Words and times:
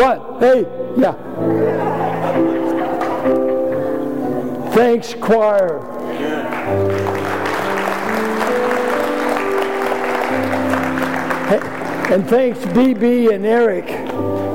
What? 0.00 0.40
Hey, 0.40 0.62
yeah. 0.96 1.12
Thanks, 4.72 5.12
choir. 5.12 5.80
And 12.10 12.26
thanks, 12.28 12.60
BB 12.60 13.34
and 13.34 13.44
Eric, 13.44 13.86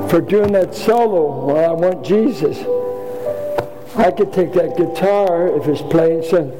for 0.09 0.19
doing 0.19 0.51
that 0.53 0.73
solo 0.73 1.45
while 1.45 1.69
I 1.69 1.73
want 1.73 2.03
Jesus. 2.03 2.57
I 3.95 4.09
could 4.09 4.33
take 4.33 4.51
that 4.53 4.75
guitar 4.75 5.47
if 5.47 5.67
it's 5.67 5.81
playing 5.83 6.23
some. 6.23 6.51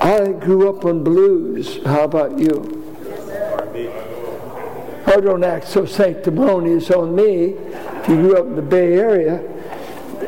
I 0.00 0.28
grew 0.30 0.68
up 0.68 0.84
on 0.84 1.02
blues. 1.02 1.84
How 1.84 2.04
about 2.04 2.38
you? 2.38 2.84
I 5.06 5.18
oh, 5.18 5.20
don't 5.20 5.44
act 5.44 5.68
so 5.68 5.84
sanctimonious 5.84 6.90
on 6.90 7.14
me. 7.14 7.56
If 8.04 8.10
you 8.10 8.16
grew 8.16 8.36
up 8.36 8.44
in 8.44 8.54
the 8.54 8.60
Bay 8.60 8.98
Area, 8.98 9.40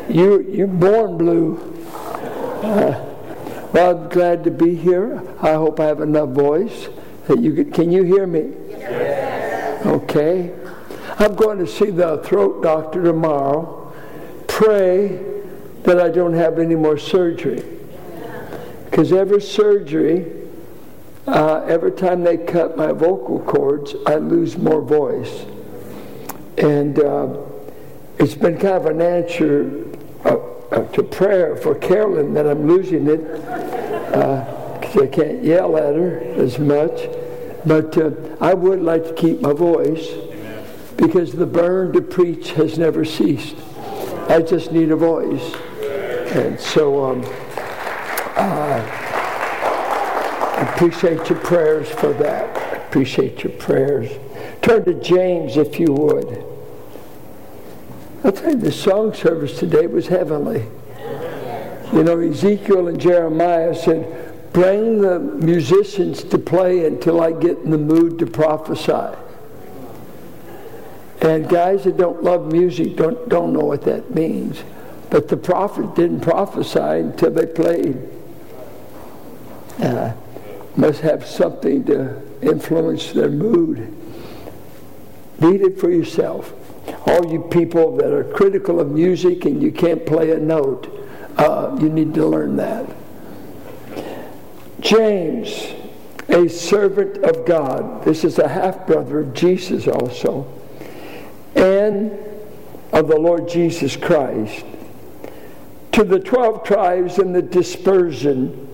you, 0.08 0.40
you're 0.50 0.66
born 0.66 1.18
blue. 1.18 1.58
Uh, 2.62 3.04
well, 3.70 3.98
I'm 3.98 4.08
glad 4.08 4.44
to 4.44 4.50
be 4.50 4.74
here. 4.74 5.22
I 5.42 5.52
hope 5.52 5.78
I 5.78 5.84
have 5.84 6.00
enough 6.00 6.30
voice 6.30 6.88
that 7.28 7.38
you 7.38 7.52
can, 7.52 7.70
can 7.72 7.92
you 7.92 8.02
hear 8.02 8.26
me? 8.26 8.54
Yes. 8.70 9.84
Okay. 9.84 10.54
I'm 11.18 11.34
going 11.34 11.58
to 11.58 11.66
see 11.66 11.90
the 11.90 12.16
throat 12.24 12.62
doctor 12.62 13.02
tomorrow. 13.02 13.92
Pray 14.48 15.20
that 15.82 16.00
I 16.00 16.08
don't 16.08 16.32
have 16.32 16.58
any 16.58 16.76
more 16.76 16.96
surgery. 16.96 17.62
Because 18.86 19.12
every 19.12 19.42
surgery, 19.42 20.48
uh, 21.26 21.56
every 21.68 21.92
time 21.92 22.24
they 22.24 22.38
cut 22.38 22.74
my 22.78 22.92
vocal 22.92 23.38
cords, 23.40 23.94
I 24.06 24.14
lose 24.14 24.56
more 24.56 24.80
voice. 24.80 25.44
And 26.56 26.98
uh, 27.00 27.36
it's 28.18 28.34
been 28.34 28.58
kind 28.58 28.74
of 28.74 28.86
an 28.86 29.00
answer 29.00 29.86
uh, 30.24 30.36
uh 30.70 30.86
to 30.92 31.02
prayer 31.02 31.56
for 31.56 31.74
Carolyn 31.74 32.34
that 32.34 32.46
I'm 32.46 32.66
losing 32.66 33.08
it 33.08 33.20
uh, 34.16 34.56
I 35.02 35.06
can't 35.08 35.44
yell 35.44 35.76
at 35.76 35.94
her 35.94 36.20
as 36.20 36.58
much. 36.58 37.08
But 37.66 37.96
uh, 37.98 38.12
I 38.40 38.54
would 38.54 38.80
like 38.80 39.04
to 39.04 39.12
keep 39.14 39.40
my 39.40 39.52
voice 39.52 40.08
because 40.96 41.32
the 41.32 41.46
burn 41.46 41.92
to 41.92 42.00
preach 42.00 42.52
has 42.52 42.78
never 42.78 43.04
ceased. 43.04 43.56
I 44.28 44.40
just 44.42 44.72
need 44.72 44.90
a 44.90 44.96
voice. 44.96 45.54
And 46.34 46.58
so 46.58 47.04
um, 47.04 47.22
I 48.36 48.82
appreciate 50.74 51.28
your 51.28 51.40
prayers 51.40 51.88
for 51.88 52.12
that. 52.14 52.56
I 52.56 52.76
appreciate 52.86 53.42
your 53.44 53.52
prayers. 53.54 54.10
Turn 54.62 54.84
to 54.84 54.94
James 54.94 55.56
if 55.56 55.78
you 55.78 55.92
would. 55.92 56.55
I'll 58.24 58.32
tell 58.32 58.50
you, 58.50 58.56
the 58.56 58.72
song 58.72 59.14
service 59.14 59.58
today 59.58 59.86
was 59.86 60.08
heavenly. 60.08 60.66
You 61.92 62.02
know, 62.02 62.18
Ezekiel 62.18 62.88
and 62.88 63.00
Jeremiah 63.00 63.74
said, 63.74 64.52
Bring 64.52 65.02
the 65.02 65.18
musicians 65.18 66.24
to 66.24 66.38
play 66.38 66.86
until 66.86 67.20
I 67.20 67.32
get 67.32 67.58
in 67.58 67.70
the 67.70 67.78
mood 67.78 68.18
to 68.20 68.26
prophesy. 68.26 69.16
And 71.20 71.48
guys 71.48 71.84
that 71.84 71.96
don't 71.96 72.22
love 72.22 72.50
music 72.52 72.96
don't, 72.96 73.28
don't 73.28 73.52
know 73.52 73.64
what 73.64 73.82
that 73.82 74.14
means. 74.14 74.62
But 75.10 75.28
the 75.28 75.36
prophet 75.36 75.94
didn't 75.94 76.20
prophesy 76.20 76.78
until 76.78 77.30
they 77.30 77.46
played. 77.46 77.98
Uh, 79.78 80.12
must 80.76 81.00
have 81.00 81.26
something 81.26 81.84
to 81.84 82.20
influence 82.42 83.12
their 83.12 83.30
mood. 83.30 83.94
Read 85.38 85.60
it 85.60 85.78
for 85.78 85.90
yourself. 85.90 86.52
All 87.06 87.32
you 87.32 87.42
people 87.50 87.96
that 87.96 88.12
are 88.12 88.24
critical 88.24 88.80
of 88.80 88.90
music 88.90 89.44
and 89.44 89.62
you 89.62 89.72
can't 89.72 90.04
play 90.06 90.30
a 90.30 90.38
note, 90.38 90.92
uh, 91.36 91.76
you 91.80 91.88
need 91.88 92.14
to 92.14 92.26
learn 92.26 92.56
that. 92.56 92.86
James, 94.80 95.72
a 96.28 96.48
servant 96.48 97.24
of 97.24 97.46
God. 97.46 98.04
This 98.04 98.24
is 98.24 98.38
a 98.38 98.48
half 98.48 98.86
brother 98.86 99.20
of 99.20 99.34
Jesus 99.34 99.88
also, 99.88 100.46
and 101.54 102.12
of 102.92 103.08
the 103.08 103.18
Lord 103.18 103.48
Jesus 103.48 103.96
Christ. 103.96 104.64
To 105.92 106.04
the 106.04 106.20
12 106.20 106.62
tribes 106.62 107.18
in 107.18 107.32
the 107.32 107.42
dispersion, 107.42 108.68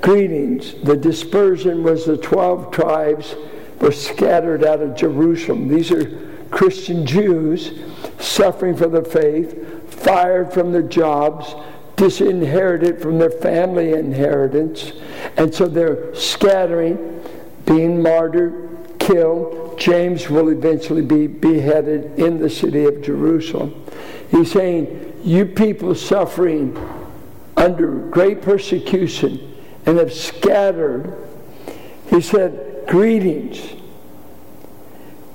greetings. 0.00 0.74
The 0.82 0.96
dispersion 0.96 1.82
was 1.84 2.04
the 2.04 2.16
12 2.16 2.72
tribes 2.72 3.36
were 3.80 3.92
scattered 3.92 4.64
out 4.64 4.80
of 4.80 4.96
Jerusalem. 4.96 5.68
These 5.68 5.92
are 5.92 6.31
Christian 6.52 7.04
Jews 7.04 7.72
suffering 8.20 8.76
for 8.76 8.86
the 8.86 9.02
faith, 9.02 9.92
fired 9.92 10.52
from 10.52 10.70
their 10.70 10.82
jobs, 10.82 11.54
disinherited 11.96 13.00
from 13.00 13.18
their 13.18 13.30
family 13.30 13.92
inheritance, 13.92 14.92
and 15.36 15.52
so 15.52 15.66
they're 15.66 16.14
scattering, 16.14 17.20
being 17.66 18.02
martyred, 18.02 18.96
killed. 18.98 19.78
James 19.78 20.28
will 20.28 20.50
eventually 20.50 21.02
be 21.02 21.26
beheaded 21.26 22.18
in 22.18 22.38
the 22.38 22.50
city 22.50 22.84
of 22.84 23.02
Jerusalem. 23.02 23.84
He's 24.30 24.52
saying, 24.52 25.20
You 25.24 25.46
people 25.46 25.94
suffering 25.94 26.76
under 27.56 28.08
great 28.08 28.42
persecution 28.42 29.54
and 29.86 29.98
have 29.98 30.12
scattered, 30.12 31.16
he 32.08 32.20
said, 32.20 32.84
Greetings. 32.86 33.81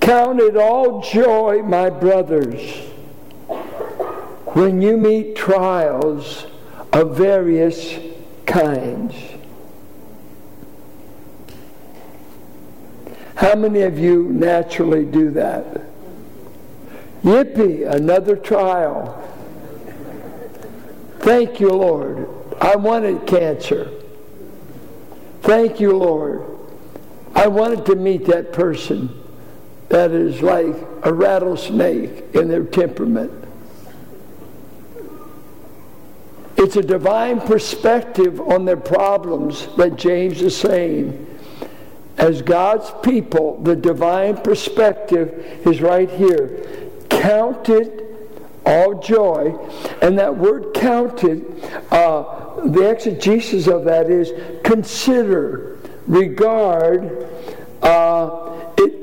Count 0.08 0.40
it 0.40 0.56
all 0.56 1.02
joy, 1.02 1.60
my 1.62 1.90
brothers, 1.90 2.78
when 4.54 4.80
you 4.80 4.96
meet 4.96 5.36
trials 5.36 6.46
of 6.94 7.14
various 7.14 7.98
kinds. 8.46 9.14
How 13.34 13.54
many 13.54 13.82
of 13.82 13.98
you 13.98 14.30
naturally 14.30 15.04
do 15.04 15.28
that? 15.32 15.82
Yippee, 17.22 17.86
another 17.86 18.34
trial. 18.34 19.22
Thank 21.18 21.60
you, 21.60 21.68
Lord. 21.68 22.30
I 22.62 22.76
wanted 22.76 23.26
cancer. 23.26 23.90
Thank 25.42 25.80
you, 25.80 25.94
Lord. 25.94 26.46
I 27.34 27.46
wanted 27.48 27.84
to 27.84 27.94
meet 27.94 28.24
that 28.24 28.54
person 28.54 29.17
that 29.88 30.10
is 30.10 30.42
like 30.42 30.74
a 31.02 31.12
rattlesnake 31.12 32.34
in 32.34 32.48
their 32.48 32.64
temperament. 32.64 33.32
It's 36.56 36.76
a 36.76 36.82
divine 36.82 37.40
perspective 37.40 38.40
on 38.40 38.64
their 38.64 38.76
problems 38.76 39.68
that 39.76 39.96
James 39.96 40.42
is 40.42 40.56
saying. 40.56 41.24
As 42.18 42.42
God's 42.42 42.92
people, 43.02 43.62
the 43.62 43.76
divine 43.76 44.38
perspective 44.38 45.66
is 45.66 45.80
right 45.80 46.10
here. 46.10 46.66
Count 47.08 47.68
it 47.68 48.04
all 48.66 49.00
joy. 49.00 49.56
And 50.02 50.18
that 50.18 50.36
word 50.36 50.74
counted, 50.74 51.64
uh, 51.92 52.66
the 52.66 52.90
exegesis 52.90 53.68
of 53.68 53.84
that 53.84 54.10
is 54.10 54.32
consider, 54.64 55.78
regard. 56.08 57.28
Uh, 57.82 58.47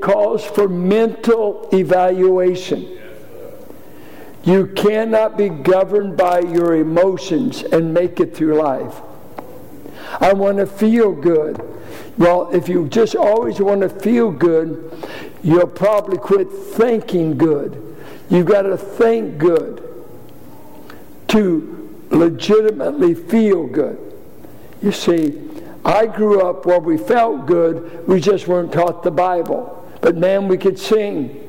calls 0.06 0.44
for 0.44 0.68
mental 0.68 1.68
evaluation. 1.72 2.96
You 4.44 4.68
cannot 4.68 5.36
be 5.36 5.48
governed 5.48 6.16
by 6.16 6.38
your 6.38 6.76
emotions 6.76 7.64
and 7.64 7.92
make 7.92 8.20
it 8.20 8.32
through 8.32 8.54
life. 8.54 9.00
I 10.20 10.32
want 10.32 10.58
to 10.58 10.66
feel 10.66 11.10
good. 11.10 11.60
Well, 12.16 12.48
if 12.54 12.68
you 12.68 12.88
just 12.88 13.16
always 13.16 13.58
want 13.58 13.80
to 13.80 13.88
feel 13.88 14.30
good, 14.30 14.96
you'll 15.42 15.66
probably 15.66 16.18
quit 16.18 16.52
thinking 16.52 17.36
good. 17.36 17.96
You've 18.30 18.46
got 18.46 18.62
to 18.62 18.76
think 18.76 19.38
good 19.38 19.82
to 21.28 22.06
legitimately 22.10 23.14
feel 23.14 23.66
good. 23.66 23.98
You 24.80 24.92
see, 24.92 25.42
I 25.84 26.06
grew 26.06 26.42
up 26.42 26.64
where 26.64 26.78
we 26.78 26.96
felt 26.96 27.46
good, 27.46 28.06
we 28.06 28.20
just 28.20 28.46
weren't 28.46 28.72
taught 28.72 29.02
the 29.02 29.10
Bible. 29.10 29.82
But 30.06 30.14
man, 30.14 30.46
we 30.46 30.56
could 30.56 30.78
sing. 30.78 31.48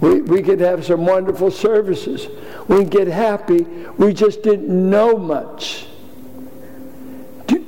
We, 0.00 0.20
we 0.20 0.42
could 0.42 0.60
have 0.60 0.84
some 0.84 1.06
wonderful 1.06 1.50
services. 1.50 2.28
We 2.68 2.84
get 2.84 3.08
happy. 3.08 3.62
We 3.96 4.12
just 4.12 4.42
didn't 4.42 4.68
know 4.68 5.16
much. 5.16 5.86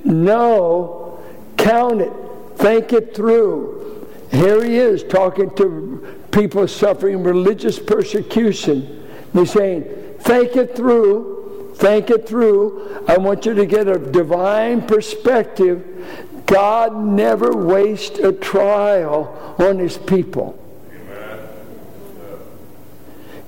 Know, 0.04 1.18
count 1.56 2.02
it, 2.02 2.12
think 2.56 2.92
it 2.92 3.16
through. 3.16 4.06
Here 4.30 4.62
he 4.62 4.76
is 4.76 5.02
talking 5.02 5.48
to 5.54 6.26
people 6.30 6.68
suffering 6.68 7.22
religious 7.22 7.78
persecution. 7.78 9.08
He's 9.32 9.52
saying, 9.52 9.84
think 10.20 10.56
it 10.56 10.76
through, 10.76 11.72
think 11.76 12.10
it 12.10 12.28
through. 12.28 13.02
I 13.08 13.16
want 13.16 13.46
you 13.46 13.54
to 13.54 13.64
get 13.64 13.88
a 13.88 13.98
divine 13.98 14.86
perspective. 14.86 16.28
God 16.52 16.94
never 17.02 17.56
wastes 17.56 18.18
a 18.18 18.30
trial 18.30 19.54
on 19.58 19.78
his 19.78 19.96
people. 19.96 20.58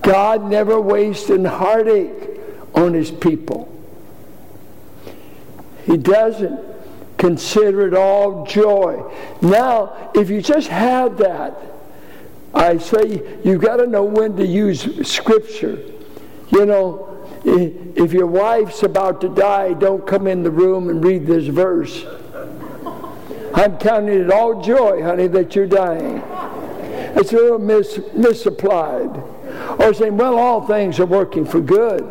God 0.01 0.49
never 0.49 0.81
wastes 0.81 1.29
an 1.29 1.45
heartache 1.45 2.41
on 2.75 2.95
his 2.95 3.11
people. 3.11 3.71
He 5.85 5.99
doesn't 5.99 6.59
consider 7.19 7.87
it 7.89 7.93
all 7.95 8.47
joy. 8.47 9.13
Now, 9.43 10.11
if 10.15 10.31
you 10.31 10.41
just 10.41 10.69
have 10.69 11.19
that, 11.19 11.61
I 12.55 12.79
say 12.79 13.39
you've 13.45 13.61
got 13.61 13.77
to 13.77 13.87
know 13.87 14.05
when 14.05 14.35
to 14.39 14.47
use 14.47 15.07
scripture. 15.07 15.79
You 16.51 16.65
know, 16.65 17.29
if 17.45 18.15
your 18.15 18.29
wife's 18.29 18.83
about 18.83 19.21
to 19.21 19.29
die, 19.29 19.75
don't 19.75 20.07
come 20.07 20.27
in 20.27 20.43
the 20.43 20.51
room 20.51 20.89
and 20.89 21.05
read 21.05 21.27
this 21.27 21.45
verse. 21.49 22.07
I'm 23.55 23.79
counting 23.79 24.21
it 24.21 24.31
all 24.31 24.61
joy, 24.61 25.03
honey, 25.03 25.29
that 25.29 25.55
you're 25.55 25.67
dying. 25.67 26.23
It's 27.17 27.33
a 27.33 27.37
little 27.37 27.59
mis- 27.59 28.01
misapplied. 28.13 29.17
Or 29.79 29.95
saying, 29.95 30.17
well, 30.17 30.37
all 30.37 30.67
things 30.67 30.99
are 30.99 31.07
working 31.07 31.45
for 31.45 31.61
good. 31.61 32.03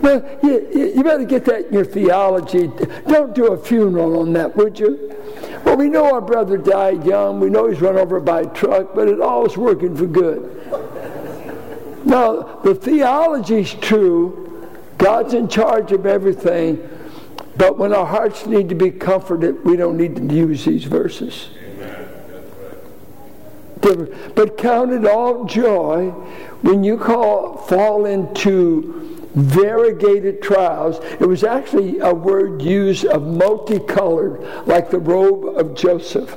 Well, 0.00 0.26
you, 0.42 0.92
you 0.96 1.04
better 1.04 1.24
get 1.24 1.44
that 1.44 1.66
in 1.66 1.74
your 1.74 1.84
theology. 1.84 2.70
Don't 3.06 3.34
do 3.34 3.52
a 3.52 3.58
funeral 3.58 4.20
on 4.20 4.32
that, 4.32 4.56
would 4.56 4.78
you? 4.78 5.14
Well, 5.64 5.76
we 5.76 5.90
know 5.90 6.14
our 6.14 6.22
brother 6.22 6.56
died 6.56 7.04
young. 7.04 7.38
We 7.40 7.50
know 7.50 7.68
he's 7.68 7.82
run 7.82 7.96
over 7.96 8.18
by 8.18 8.40
a 8.40 8.46
truck, 8.46 8.94
but 8.94 9.08
it 9.08 9.20
all 9.20 9.44
is 9.44 9.58
working 9.58 9.94
for 9.94 10.06
good. 10.06 10.56
Now, 12.06 12.60
the 12.64 12.74
theology's 12.74 13.74
true. 13.74 14.68
God's 14.96 15.34
in 15.34 15.48
charge 15.48 15.92
of 15.92 16.06
everything. 16.06 16.78
But 17.60 17.76
when 17.76 17.92
our 17.92 18.06
hearts 18.06 18.46
need 18.46 18.70
to 18.70 18.74
be 18.74 18.90
comforted, 18.90 19.66
we 19.66 19.76
don't 19.76 19.98
need 19.98 20.16
to 20.16 20.34
use 20.34 20.64
these 20.64 20.84
verses. 20.84 21.50
But 23.82 24.56
count 24.56 24.92
it 24.92 25.04
all 25.04 25.44
joy 25.44 26.08
when 26.62 26.82
you 26.82 26.96
call, 26.96 27.58
fall 27.58 28.06
into 28.06 29.28
variegated 29.34 30.40
trials. 30.40 31.04
It 31.20 31.28
was 31.28 31.44
actually 31.44 31.98
a 31.98 32.14
word 32.14 32.62
used 32.62 33.04
of 33.04 33.26
multicolored, 33.26 34.66
like 34.66 34.90
the 34.90 34.98
robe 34.98 35.44
of 35.58 35.74
Joseph. 35.74 36.30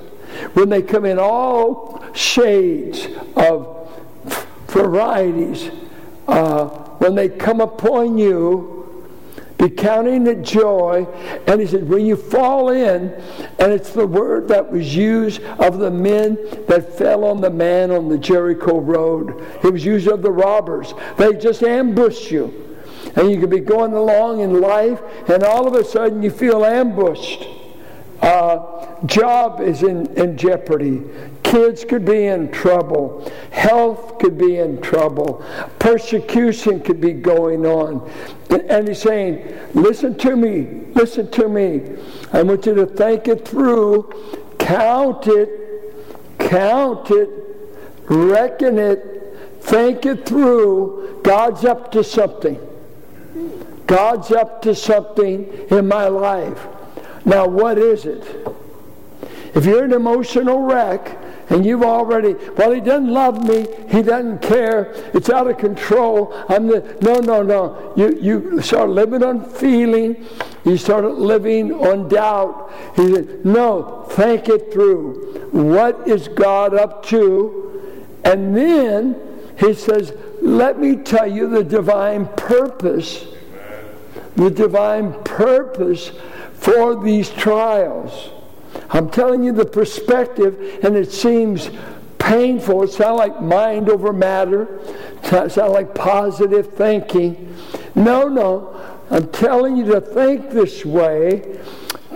When 0.55 0.67
they 0.67 0.81
come 0.81 1.05
in 1.05 1.19
all 1.19 2.03
shades 2.13 3.07
of 3.37 3.89
varieties, 4.67 5.71
uh, 6.27 6.65
when 6.97 7.15
they 7.15 7.29
come 7.29 7.61
upon 7.61 8.17
you, 8.17 8.72
be 9.57 9.69
counting 9.69 10.27
it 10.27 10.41
joy. 10.41 11.07
And 11.47 11.61
he 11.61 11.67
said, 11.67 11.87
when 11.87 12.05
you 12.05 12.15
fall 12.15 12.69
in, 12.69 13.09
and 13.59 13.71
it's 13.71 13.91
the 13.91 14.05
word 14.05 14.47
that 14.49 14.71
was 14.71 14.95
used 14.95 15.41
of 15.43 15.79
the 15.79 15.91
men 15.91 16.37
that 16.67 16.97
fell 16.97 17.23
on 17.23 17.41
the 17.41 17.49
man 17.49 17.91
on 17.91 18.09
the 18.09 18.17
Jericho 18.17 18.79
road. 18.79 19.41
It 19.63 19.71
was 19.71 19.85
used 19.85 20.07
of 20.07 20.21
the 20.21 20.31
robbers. 20.31 20.93
They 21.17 21.33
just 21.33 21.63
ambushed 21.63 22.31
you. 22.31 22.77
And 23.15 23.29
you 23.29 23.39
could 23.39 23.49
be 23.49 23.59
going 23.59 23.93
along 23.93 24.39
in 24.39 24.61
life, 24.61 25.01
and 25.29 25.43
all 25.43 25.67
of 25.67 25.75
a 25.75 25.83
sudden 25.83 26.23
you 26.23 26.31
feel 26.31 26.65
ambushed. 26.65 27.47
Uh, 28.21 29.05
job 29.05 29.59
is 29.59 29.83
in, 29.83 30.07
in 30.17 30.37
jeopardy. 30.37 31.03
Kids 31.53 31.85
could 31.85 32.03
be 32.03 32.25
in 32.25 32.49
trouble. 32.49 33.31
Health 33.51 34.17
could 34.17 34.39
be 34.39 34.57
in 34.57 34.81
trouble. 34.81 35.45
Persecution 35.77 36.79
could 36.79 36.99
be 36.99 37.13
going 37.13 37.63
on. 37.63 38.11
And 38.49 38.87
he's 38.87 39.03
saying, 39.03 39.55
Listen 39.75 40.17
to 40.17 40.35
me, 40.35 40.87
listen 40.95 41.29
to 41.29 41.47
me. 41.47 41.95
I 42.31 42.41
want 42.41 42.65
you 42.65 42.73
to 42.73 42.87
think 42.87 43.27
it 43.27 43.47
through, 43.47 44.11
count 44.57 45.27
it, 45.27 46.39
count 46.39 47.11
it, 47.11 47.29
reckon 48.05 48.79
it, 48.79 49.61
think 49.61 50.07
it 50.07 50.25
through. 50.25 51.21
God's 51.23 51.65
up 51.65 51.91
to 51.91 52.03
something. 52.03 52.59
God's 53.85 54.31
up 54.31 54.63
to 54.63 54.73
something 54.73 55.53
in 55.69 55.87
my 55.87 56.07
life. 56.07 56.65
Now, 57.25 57.47
what 57.47 57.77
is 57.77 58.07
it? 58.07 58.23
If 59.53 59.65
you're 59.65 59.83
an 59.83 59.93
emotional 59.93 60.63
wreck, 60.63 61.19
and 61.53 61.63
you've 61.63 61.83
already, 61.83 62.33
well, 62.57 62.71
he 62.71 62.81
doesn't 62.81 63.13
love 63.13 63.47
me. 63.47 63.67
He 63.87 64.01
doesn't 64.01 64.41
care. 64.41 64.91
It's 65.13 65.29
out 65.29 65.45
of 65.45 65.59
control. 65.59 66.33
I'm 66.49 66.65
the, 66.65 66.97
no, 67.03 67.19
no, 67.19 67.43
no. 67.43 67.93
You, 67.95 68.17
you 68.19 68.61
start 68.63 68.89
living 68.89 69.21
on 69.21 69.47
feeling. 69.47 70.25
You 70.65 70.77
start 70.77 71.05
living 71.05 71.71
on 71.71 72.07
doubt. 72.07 72.73
He 72.95 73.13
said, 73.13 73.45
no, 73.45 74.07
think 74.09 74.49
it 74.49 74.73
through. 74.73 75.47
What 75.51 76.07
is 76.07 76.27
God 76.27 76.73
up 76.73 77.05
to? 77.07 78.19
And 78.23 78.57
then 78.57 79.15
he 79.59 79.75
says, 79.75 80.11
let 80.41 80.79
me 80.79 80.95
tell 80.95 81.31
you 81.31 81.47
the 81.47 81.63
divine 81.63 82.25
purpose, 82.29 83.27
the 84.35 84.49
divine 84.49 85.13
purpose 85.23 86.09
for 86.55 87.03
these 87.03 87.29
trials. 87.29 88.31
I'm 88.89 89.09
telling 89.09 89.43
you 89.43 89.51
the 89.51 89.65
perspective, 89.65 90.79
and 90.83 90.95
it 90.95 91.11
seems 91.11 91.69
painful. 92.19 92.83
It 92.83 92.91
sounds 92.91 93.17
like 93.17 93.41
mind 93.41 93.89
over 93.89 94.13
matter. 94.13 94.79
It 95.23 95.51
sounds 95.51 95.57
like 95.57 95.93
positive 95.93 96.73
thinking. 96.73 97.55
No, 97.95 98.27
no. 98.27 98.79
I'm 99.09 99.27
telling 99.29 99.77
you 99.77 99.85
to 99.93 100.01
think 100.01 100.49
this 100.49 100.85
way 100.85 101.59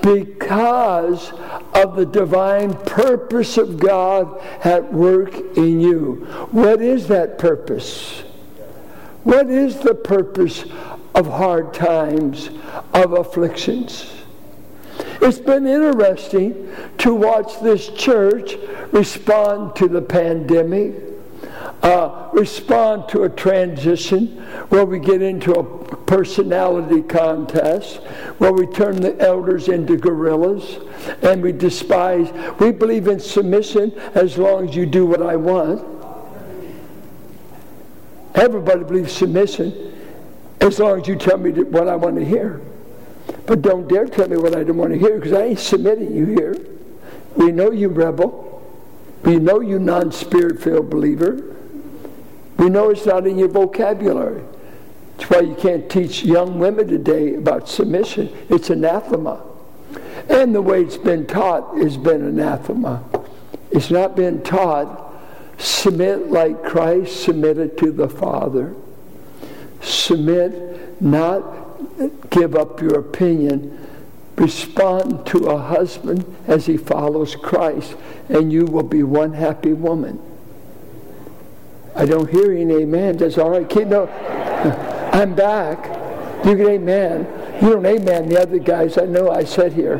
because 0.01 1.33
of 1.73 1.95
the 1.95 2.05
divine 2.05 2.73
purpose 2.85 3.57
of 3.57 3.79
God 3.79 4.39
at 4.63 4.93
work 4.93 5.35
in 5.57 5.81
you. 5.81 6.25
What 6.51 6.81
is 6.81 7.07
that 7.07 7.37
purpose? 7.37 8.21
What 9.23 9.49
is 9.49 9.79
the 9.79 9.93
purpose 9.93 10.63
of 11.13 11.27
hard 11.27 11.73
times, 11.73 12.49
of 12.93 13.13
afflictions? 13.13 14.13
It's 15.27 15.39
been 15.39 15.67
interesting 15.67 16.73
to 16.99 17.13
watch 17.13 17.59
this 17.59 17.89
church 17.89 18.55
respond 18.93 19.75
to 19.75 19.89
the 19.89 20.01
pandemic, 20.01 20.95
uh, 21.83 22.29
respond 22.31 23.09
to 23.09 23.23
a 23.23 23.29
transition 23.29 24.41
where 24.69 24.85
we 24.85 24.99
get 24.99 25.21
into 25.21 25.51
a 25.51 25.63
personality 26.05 27.01
contest, 27.01 27.97
where 28.37 28.53
we 28.53 28.67
turn 28.67 29.01
the 29.01 29.19
elders 29.19 29.67
into 29.67 29.97
gorillas, 29.97 30.77
and 31.21 31.43
we 31.43 31.51
despise. 31.51 32.31
We 32.61 32.71
believe 32.71 33.09
in 33.09 33.19
submission 33.19 33.91
as 34.15 34.37
long 34.37 34.69
as 34.69 34.77
you 34.77 34.85
do 34.85 35.05
what 35.05 35.21
I 35.21 35.35
want. 35.35 35.85
Everybody 38.33 38.85
believes 38.85 39.11
submission 39.11 39.93
as 40.61 40.79
long 40.79 41.01
as 41.01 41.07
you 41.09 41.17
tell 41.17 41.37
me 41.37 41.51
what 41.51 41.89
I 41.89 41.97
want 41.97 42.15
to 42.15 42.23
hear. 42.23 42.61
But 43.47 43.61
don't 43.61 43.87
dare 43.87 44.05
tell 44.05 44.27
me 44.27 44.37
what 44.37 44.55
I 44.55 44.63
don't 44.63 44.77
want 44.77 44.91
to 44.91 44.99
hear 44.99 45.15
because 45.15 45.33
I 45.33 45.45
ain't 45.45 45.59
submitting 45.59 46.13
you 46.13 46.25
here. 46.25 46.55
We 47.35 47.51
know 47.51 47.71
you 47.71 47.87
rebel. 47.87 48.61
We 49.23 49.37
know 49.37 49.61
you 49.61 49.79
non 49.79 50.11
spirit 50.11 50.61
filled 50.61 50.89
believer. 50.89 51.55
We 52.57 52.69
know 52.69 52.89
it's 52.89 53.05
not 53.05 53.25
in 53.25 53.37
your 53.37 53.47
vocabulary. 53.47 54.43
That's 55.17 55.29
why 55.29 55.39
you 55.39 55.55
can't 55.55 55.89
teach 55.89 56.23
young 56.23 56.59
women 56.59 56.87
today 56.87 57.35
about 57.35 57.69
submission. 57.69 58.35
It's 58.49 58.69
anathema. 58.69 59.41
And 60.29 60.53
the 60.53 60.61
way 60.61 60.81
it's 60.81 60.97
been 60.97 61.25
taught 61.25 61.77
has 61.77 61.97
been 61.97 62.23
anathema. 62.23 63.03
It's 63.71 63.89
not 63.89 64.15
been 64.15 64.43
taught 64.43 65.05
submit 65.57 66.29
like 66.29 66.63
Christ 66.63 67.23
submitted 67.23 67.77
to 67.77 67.91
the 67.91 68.09
Father. 68.09 68.75
Submit 69.81 71.01
not 71.01 71.56
give 72.29 72.55
up 72.55 72.81
your 72.81 72.99
opinion. 72.99 73.87
Respond 74.35 75.25
to 75.27 75.47
a 75.47 75.57
husband 75.57 76.23
as 76.47 76.67
he 76.67 76.77
follows 76.77 77.35
Christ, 77.35 77.95
and 78.29 78.51
you 78.53 78.65
will 78.65 78.83
be 78.83 79.01
one 79.03 79.33
happy 79.33 79.73
woman. 79.73 80.21
I 81.95 82.05
don't 82.05 82.29
hear 82.29 82.51
any 82.51 82.83
amen. 82.83 83.17
That's 83.17 83.39
all 83.39 83.49
right. 83.49 83.67
Keep, 83.67 83.87
no, 83.87 84.07
I'm 85.13 85.33
back. 85.33 85.85
You 86.45 86.55
can 86.55 86.67
amen. 86.67 87.27
You 87.61 87.73
don't 87.73 87.85
amen 87.85 88.29
the 88.29 88.39
other 88.39 88.59
guys. 88.59 88.99
I 88.99 89.05
know 89.05 89.31
I 89.31 89.43
said 89.43 89.73
here. 89.73 89.99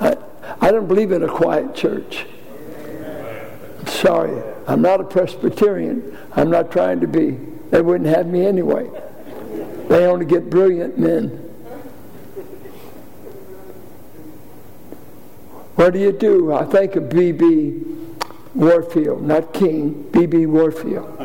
I, 0.00 0.16
I 0.60 0.70
don't 0.70 0.86
believe 0.86 1.12
in 1.12 1.22
a 1.22 1.28
quiet 1.28 1.74
church. 1.74 2.26
Sorry. 3.86 4.42
I'm 4.66 4.82
not 4.82 5.00
a 5.00 5.04
Presbyterian. 5.04 6.18
I'm 6.32 6.50
not 6.50 6.70
trying 6.70 7.00
to 7.00 7.06
be. 7.06 7.38
They 7.70 7.80
wouldn't 7.80 8.14
have 8.14 8.26
me 8.26 8.44
anyway. 8.44 8.90
They 9.88 10.06
only 10.06 10.26
get 10.26 10.50
brilliant 10.50 10.98
men. 10.98 11.28
What 15.76 15.92
do 15.92 15.98
you 15.98 16.12
do? 16.12 16.52
I 16.52 16.64
think 16.64 16.96
of 16.96 17.10
B.B. 17.10 17.82
Warfield, 18.54 19.22
not 19.22 19.52
King, 19.52 20.08
B.B. 20.10 20.46
Warfield, 20.46 21.20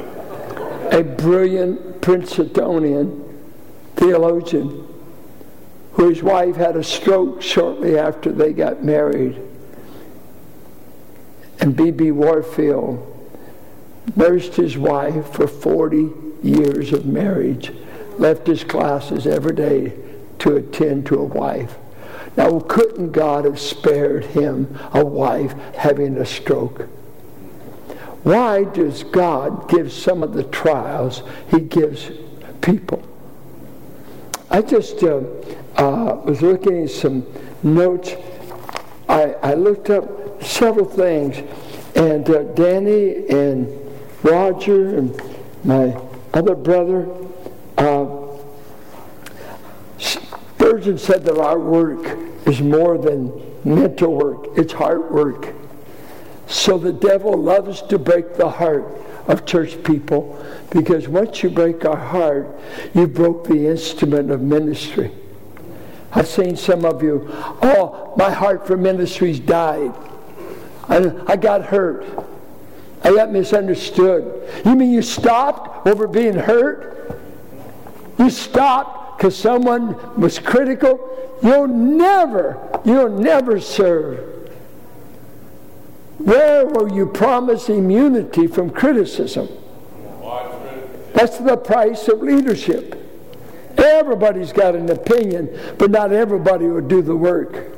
a 0.92 1.02
brilliant 1.02 2.02
Princetonian 2.02 3.24
theologian 3.96 4.88
whose 5.94 6.22
wife 6.22 6.56
had 6.56 6.76
a 6.76 6.84
stroke 6.84 7.42
shortly 7.42 7.98
after 7.98 8.32
they 8.32 8.52
got 8.52 8.84
married. 8.84 9.42
And 11.60 11.76
B.B. 11.76 12.12
Warfield 12.12 13.08
nursed 14.16 14.56
his 14.56 14.78
wife 14.78 15.34
for 15.34 15.48
40 15.48 16.10
years 16.44 16.92
of 16.92 17.06
marriage, 17.06 17.72
left 18.22 18.48
his 18.48 18.64
classes 18.64 19.26
every 19.26 19.56
day 19.56 19.94
to 20.40 20.56
attend 20.56 21.06
to 21.08 21.16
a 21.16 21.24
wife. 21.24 21.76
Now, 22.38 22.60
couldn't 22.62 23.12
God 23.12 23.46
have 23.46 23.60
spared 23.60 24.26
him 24.26 24.78
a 24.94 25.04
wife 25.04 25.54
having 25.76 26.18
a 26.18 26.26
stroke? 26.26 26.88
Why 28.24 28.64
does 28.64 29.04
God 29.04 29.68
give 29.70 29.92
some 29.92 30.24
of 30.24 30.34
the 30.34 30.44
trials 30.44 31.24
he 31.50 31.60
gives 31.60 32.12
people? 32.62 33.04
I 34.50 34.62
just 34.62 35.04
uh, 35.04 35.22
uh, 35.78 36.22
was 36.24 36.42
looking 36.42 36.84
at 36.84 36.92
some 36.92 37.26
notes. 37.64 38.14
I, 39.10 39.34
I 39.42 39.54
looked 39.56 39.90
up 39.90 40.44
several 40.44 40.86
things, 40.86 41.38
and 41.96 42.30
uh, 42.30 42.44
Danny 42.54 43.28
and 43.30 43.68
Roger 44.24 44.98
and 44.98 45.20
my 45.64 46.00
other 46.34 46.56
brother, 46.56 47.10
uh, 47.78 48.22
Spurgeon 50.82 50.98
said 50.98 51.24
that 51.26 51.38
our 51.38 51.60
work 51.60 52.18
is 52.48 52.60
more 52.60 52.98
than 52.98 53.32
mental 53.64 54.16
work, 54.16 54.48
it's 54.58 54.74
heart 54.74 55.12
work. 55.12 55.54
So 56.48 56.80
the 56.80 56.92
devil 56.92 57.38
loves 57.38 57.84
to 57.84 58.00
break 58.00 58.34
the 58.34 58.50
heart 58.50 58.84
of 59.28 59.46
church 59.46 59.84
people 59.84 60.44
because 60.72 61.08
once 61.08 61.44
you 61.44 61.52
break 61.52 61.86
our 61.86 61.96
heart, 61.96 62.60
you 62.96 63.06
broke 63.06 63.46
the 63.46 63.68
instrument 63.68 64.32
of 64.32 64.42
ministry. 64.42 65.12
I've 66.14 66.28
seen 66.28 66.56
some 66.56 66.84
of 66.84 67.04
you, 67.04 67.28
oh, 67.32 68.16
my 68.18 68.32
heart 68.32 68.66
for 68.66 68.76
ministries 68.76 69.40
died. 69.40 69.94
I, 70.90 71.12
I 71.28 71.36
got 71.36 71.64
hurt. 71.64 72.26
I 73.04 73.14
got 73.14 73.32
misunderstood. 73.32 74.50
You 74.66 74.76
mean 74.76 74.92
you 74.92 75.04
stopped 75.04 75.86
over 75.86 76.08
being 76.08 76.34
hurt? 76.34 77.22
You 78.18 78.32
stopped 78.32 79.01
because 79.22 79.38
someone 79.38 80.20
was 80.20 80.40
critical? 80.40 81.38
You'll 81.44 81.68
never, 81.68 82.58
you'll 82.84 83.20
never 83.20 83.60
serve. 83.60 84.50
Where 86.18 86.66
will 86.66 86.92
you 86.92 87.06
promise 87.06 87.70
immunity 87.70 88.48
from 88.48 88.72
criticism? 88.72 89.48
That's 91.14 91.38
the 91.38 91.56
price 91.56 92.08
of 92.08 92.24
leadership. 92.24 92.98
Everybody's 93.78 94.52
got 94.52 94.74
an 94.74 94.90
opinion, 94.90 95.56
but 95.78 95.92
not 95.92 96.12
everybody 96.12 96.66
will 96.66 96.82
do 96.82 97.04
the 97.04 97.16
work. 97.16 97.78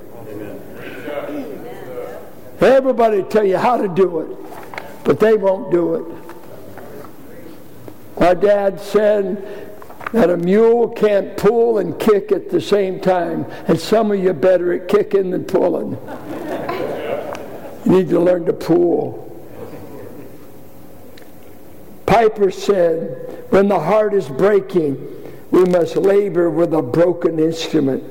Everybody 2.62 3.22
tell 3.24 3.44
you 3.44 3.58
how 3.58 3.76
to 3.76 3.90
do 3.90 4.22
it, 4.22 5.04
but 5.04 5.20
they 5.20 5.34
won't 5.34 5.72
do 5.72 5.96
it. 5.96 6.06
My 8.18 8.34
dad 8.34 8.80
said 8.80 9.73
that 10.14 10.30
a 10.30 10.38
mule 10.38 10.90
can't 10.90 11.36
pull 11.38 11.80
and 11.80 12.00
kick 12.00 12.32
at 12.32 12.50
the 12.50 12.62
same 12.62 13.00
time, 13.00 13.46
and 13.68 13.80
some 13.80 14.12
of 14.12 14.20
you 14.20 14.30
are 14.30 14.34
better 14.34 14.72
at 14.72 14.88
kicking 14.88 15.32
than 15.32 15.44
pulling. 15.44 15.98
You 17.84 17.92
need 17.92 18.10
to 18.10 18.20
learn 18.20 18.46
to 18.46 18.54
pull. 18.54 19.20
Piper 22.06 22.52
said, 22.52 23.46
when 23.50 23.68
the 23.68 23.80
heart 23.80 24.14
is 24.14 24.30
breaking, 24.30 25.10
we 25.50 25.66
must 25.66 25.98
labor 25.98 26.50
with 26.50 26.74
a 26.76 26.82
broken 26.82 27.40
instrument. 27.40 28.04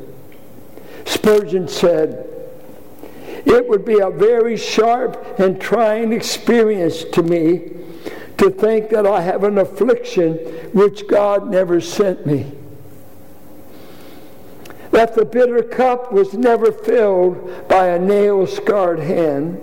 Spurgeon 1.05 1.69
said, 1.69 2.29
it 3.47 3.69
would 3.69 3.85
be 3.85 4.01
a 4.01 4.11
very 4.11 4.57
sharp 4.57 5.39
and 5.39 5.61
trying 5.61 6.13
experience 6.13 7.05
to 7.05 7.23
me 7.23 7.72
to 8.43 8.51
think 8.51 8.91
that 8.91 9.07
I 9.07 9.21
have 9.21 9.45
an 9.45 9.59
affliction 9.59 10.35
which 10.73 11.07
God 11.07 11.51
never 11.51 11.81
sent 11.81 12.27
me 12.27 12.53
that 14.93 15.15
the 15.15 15.25
bitter 15.25 15.63
cup 15.63 16.13
was 16.13 16.35
never 16.35 16.71
filled 16.71 17.67
by 17.67 17.89
a 17.89 17.99
nail 17.99 18.47
scarred 18.47 19.01
hand, 19.01 19.61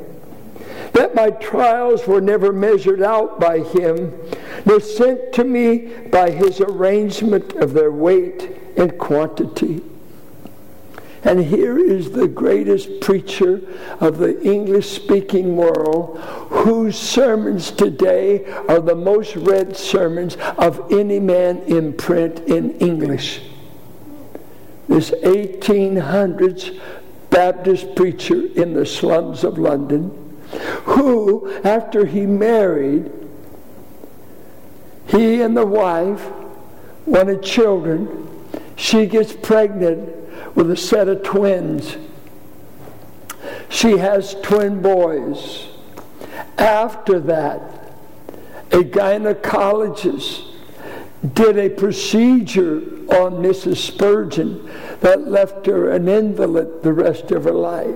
that 0.94 1.16
my 1.16 1.30
trials 1.30 2.06
were 2.08 2.20
never 2.20 2.52
measured 2.52 3.02
out 3.02 3.40
by 3.40 3.60
him, 3.60 4.12
nor 4.66 4.80
sent 4.80 5.32
to 5.32 5.44
me 5.44 5.78
by 6.12 6.32
his 6.32 6.60
arrangement 6.60 7.54
of 7.54 7.74
their 7.74 7.92
weight 7.92 8.58
and 8.76 8.98
quantity. 8.98 9.82
And 11.24 11.40
here 11.40 11.78
is 11.78 12.12
the 12.12 12.28
greatest 12.28 13.02
preacher 13.02 13.62
of 14.00 14.18
the 14.20 14.42
English 14.42 14.90
speaking 14.90 15.58
world, 15.58 16.20
whose 16.50 16.98
sermons 16.98 17.72
today 17.72 18.46
are 18.68 18.80
the 18.80 18.96
most 18.96 19.36
read 19.36 19.76
sermons 19.76 20.38
of 20.58 20.92
any 20.92 21.20
man 21.20 21.58
in 21.64 21.94
print 21.94 22.40
in 22.42 22.72
English 22.80 23.42
this 24.88 25.12
1800s 25.12 26.80
Baptist 27.30 27.96
preacher 27.96 28.48
in 28.56 28.74
the 28.74 28.86
slums 28.86 29.44
of 29.44 29.60
London 29.60 30.10
who, 30.86 31.52
after 31.64 32.06
he 32.06 32.26
married, 32.26 33.12
he 35.08 35.42
and 35.42 35.56
the 35.56 35.66
wife 35.66 36.28
wanted 37.06 37.44
children. 37.44 38.28
She 38.76 39.06
gets 39.06 39.34
pregnant 39.34 40.19
with 40.55 40.69
a 40.72 40.77
set 40.77 41.08
of 41.08 41.24
twins. 41.24 41.98
She 43.69 43.98
has 43.98 44.36
twin 44.41 44.81
boys. 44.81 45.67
After 46.58 47.19
that, 47.22 47.62
a 48.72 48.84
gynecologist 48.84 50.46
did 51.34 51.58
a 51.58 51.69
procedure 51.69 52.77
on 53.10 53.41
Mrs. 53.43 53.77
Spurgeon 53.77 54.69
that 55.01 55.27
left 55.27 55.65
her 55.65 55.89
an 55.89 56.08
invalid 56.08 56.84
the 56.84 56.93
rest 56.93 57.31
of 57.31 57.43
her 57.43 57.51
life. 57.51 57.96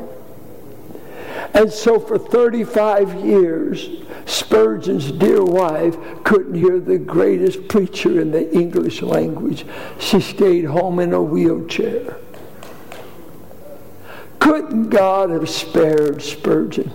And 1.53 1.71
so 1.71 1.99
for 1.99 2.17
35 2.17 3.23
years, 3.23 3.89
Spurgeon's 4.25 5.11
dear 5.11 5.43
wife 5.43 5.95
couldn't 6.23 6.55
hear 6.55 6.79
the 6.79 6.97
greatest 6.97 7.67
preacher 7.67 8.19
in 8.19 8.31
the 8.31 8.51
English 8.53 9.01
language. 9.01 9.65
She 9.99 10.19
stayed 10.19 10.65
home 10.65 10.99
in 10.99 11.13
a 11.13 11.21
wheelchair. 11.21 12.17
Couldn't 14.43 14.89
God 14.89 15.29
have 15.29 15.49
spared 15.49 16.21
Spurgeon? 16.21 16.91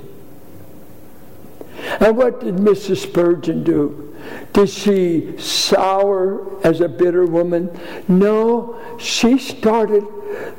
And 1.99 2.15
what 2.15 2.41
did 2.41 2.57
Mrs. 2.57 2.99
Spurgeon 2.99 3.65
do? 3.65 4.15
Did 4.53 4.69
she 4.69 5.35
sour 5.39 6.63
as 6.63 6.83
a 6.83 6.89
bitter 6.91 7.25
woman? 7.25 7.71
No, 8.07 8.79
she 8.99 9.39
started 9.39 10.05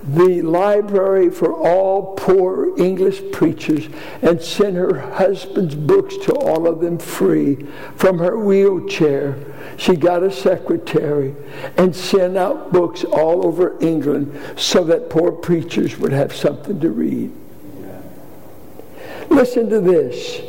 the 0.04 0.42
library 0.42 1.30
for 1.30 1.54
all 1.54 2.14
poor 2.16 2.78
English 2.80 3.22
preachers 3.32 3.88
and 4.22 4.42
sent 4.42 4.76
her 4.76 5.00
husband's 5.00 5.76
books 5.76 6.18
to 6.18 6.34
all 6.34 6.68
of 6.68 6.80
them 6.80 6.98
free 6.98 7.68
from 7.96 8.20
her 8.20 8.38
wheelchair. 8.38 9.38
She 9.78 9.96
got 9.96 10.24
a 10.24 10.32
secretary 10.32 11.36
and 11.78 11.96
sent 11.96 12.38
out 12.38 12.72
books 12.72 13.04
all 13.04 13.46
over 13.46 13.78
England 13.82 14.40
so 14.58 14.84
that 14.86 15.10
poor 15.10 15.32
preachers 15.32 15.98
would 15.98 16.12
have 16.12 16.36
something 16.36 16.80
to 16.80 16.90
read. 16.90 17.32
Listen 19.30 19.70
to 19.70 19.80
this. 19.80 20.42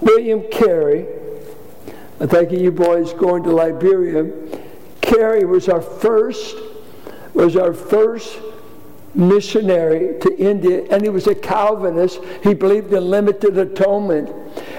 William 0.00 0.42
Carey, 0.50 1.06
I 2.20 2.26
think 2.26 2.52
you 2.52 2.70
boys 2.70 3.12
going 3.12 3.42
to 3.42 3.50
Liberia. 3.50 4.32
Carey 5.08 5.46
was 5.46 5.70
our 5.70 5.80
first 5.80 6.54
was 7.32 7.56
our 7.56 7.72
first 7.72 8.38
missionary 9.14 10.18
to 10.20 10.36
India, 10.38 10.84
and 10.90 11.02
he 11.02 11.08
was 11.08 11.26
a 11.26 11.34
Calvinist. 11.34 12.20
He 12.42 12.52
believed 12.52 12.92
in 12.92 13.10
limited 13.10 13.56
atonement, 13.56 14.30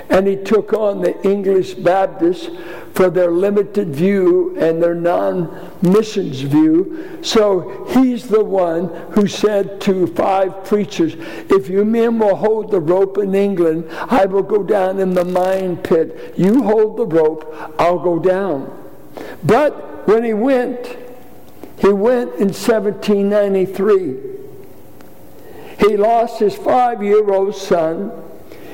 and 0.10 0.28
he 0.28 0.36
took 0.36 0.74
on 0.74 1.02
the 1.02 1.20
English 1.28 1.74
Baptists 1.74 2.50
for 2.94 3.10
their 3.10 3.32
limited 3.32 3.90
view 3.90 4.56
and 4.60 4.84
their 4.84 4.94
non 4.94 5.72
missions 5.82 6.42
view. 6.42 7.20
So 7.24 7.88
he's 7.90 8.28
the 8.28 8.44
one 8.44 8.88
who 9.12 9.26
said 9.26 9.82
to 9.82 10.06
five 10.08 10.64
preachers, 10.64 11.16
If 11.50 11.70
you 11.70 11.86
men 11.86 12.20
will 12.20 12.36
hold 12.36 12.70
the 12.70 12.82
rope 12.82 13.18
in 13.18 13.34
England, 13.34 13.86
I 13.92 14.26
will 14.26 14.44
go 14.44 14.64
down 14.64 15.00
in 15.00 15.16
the 15.16 15.26
mine 15.26 15.78
pit. 15.78 16.36
You 16.38 16.62
hold 16.62 16.98
the 16.98 17.08
rope, 17.08 17.56
I'll 17.80 18.00
go 18.00 18.20
down. 18.20 18.76
But 19.44 19.89
when 20.10 20.24
he 20.24 20.34
went, 20.34 20.98
he 21.78 21.90
went 21.90 22.34
in 22.36 22.50
1793. 22.50 24.18
He 25.88 25.96
lost 25.98 26.40
his 26.40 26.56
five 26.56 27.04
year 27.04 27.32
old 27.32 27.56
son 27.56 28.12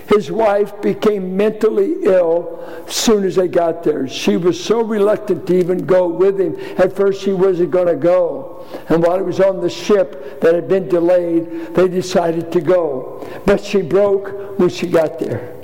his 0.08 0.32
wife 0.32 0.82
became 0.82 1.36
mentally 1.36 1.96
ill 2.04 2.64
as 2.88 2.94
soon 2.94 3.24
as 3.24 3.36
they 3.36 3.48
got 3.48 3.84
there. 3.84 4.08
She 4.08 4.38
was 4.38 4.64
so 4.64 4.84
reluctant 4.84 5.48
to 5.48 5.58
even 5.58 5.86
go 5.86 6.08
with 6.08 6.40
him. 6.40 6.56
At 6.78 6.96
first, 6.96 7.24
she 7.24 7.34
wasn't 7.34 7.72
going 7.72 7.88
to 7.88 7.96
go. 7.96 8.66
And 8.90 9.02
while 9.02 9.18
he 9.18 9.24
was 9.24 9.40
on 9.40 9.62
the 9.62 9.70
ship 9.70 10.42
that 10.42 10.54
had 10.54 10.68
been 10.68 10.88
delayed, 10.88 11.74
they 11.74 11.88
decided 11.88 12.52
to 12.52 12.62
go. 12.62 13.28
But 13.46 13.64
she 13.64 13.82
broke 13.82 14.60
when 14.60 14.70
she 14.70 14.88
got 14.88 15.18
there. 15.18 15.56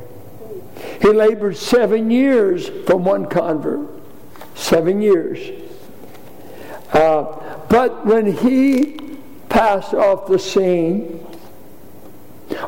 He 1.01 1.09
labored 1.09 1.57
seven 1.57 2.09
years 2.09 2.67
for 2.87 2.95
one 2.95 3.27
convert. 3.27 3.87
Seven 4.55 5.01
years. 5.01 5.60
Uh, 6.93 7.65
but 7.69 8.05
when 8.05 8.31
he 8.31 9.17
passed 9.50 9.93
off 9.93 10.27
the 10.27 10.39
scene, 10.39 11.25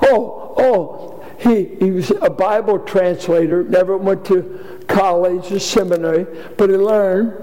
oh, 0.02 0.54
oh, 0.58 1.26
he, 1.40 1.66
he 1.76 1.92
was 1.92 2.12
a 2.22 2.30
Bible 2.30 2.80
translator, 2.80 3.64
never 3.64 3.98
went 3.98 4.26
to 4.26 4.86
college 4.88 5.52
or 5.52 5.60
seminary, 5.60 6.26
but 6.58 6.70
he 6.70 6.78
learned. 6.78 7.34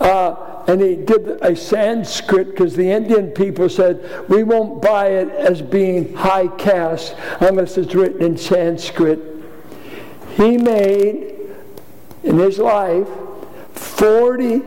Uh, 0.00 0.64
and 0.66 0.80
he 0.80 0.96
did 0.96 1.26
a 1.42 1.54
Sanskrit 1.54 2.50
because 2.50 2.76
the 2.76 2.90
Indian 2.90 3.30
people 3.30 3.68
said, 3.68 4.28
we 4.28 4.42
won't 4.42 4.80
buy 4.80 5.08
it 5.08 5.28
as 5.30 5.60
being 5.60 6.14
high 6.14 6.48
caste 6.56 7.14
unless 7.40 7.76
it's 7.76 7.94
written 7.94 8.22
in 8.22 8.36
Sanskrit. 8.36 9.20
He 10.36 10.56
made, 10.56 11.34
in 12.22 12.38
his 12.38 12.58
life, 12.58 13.08
40 13.74 14.62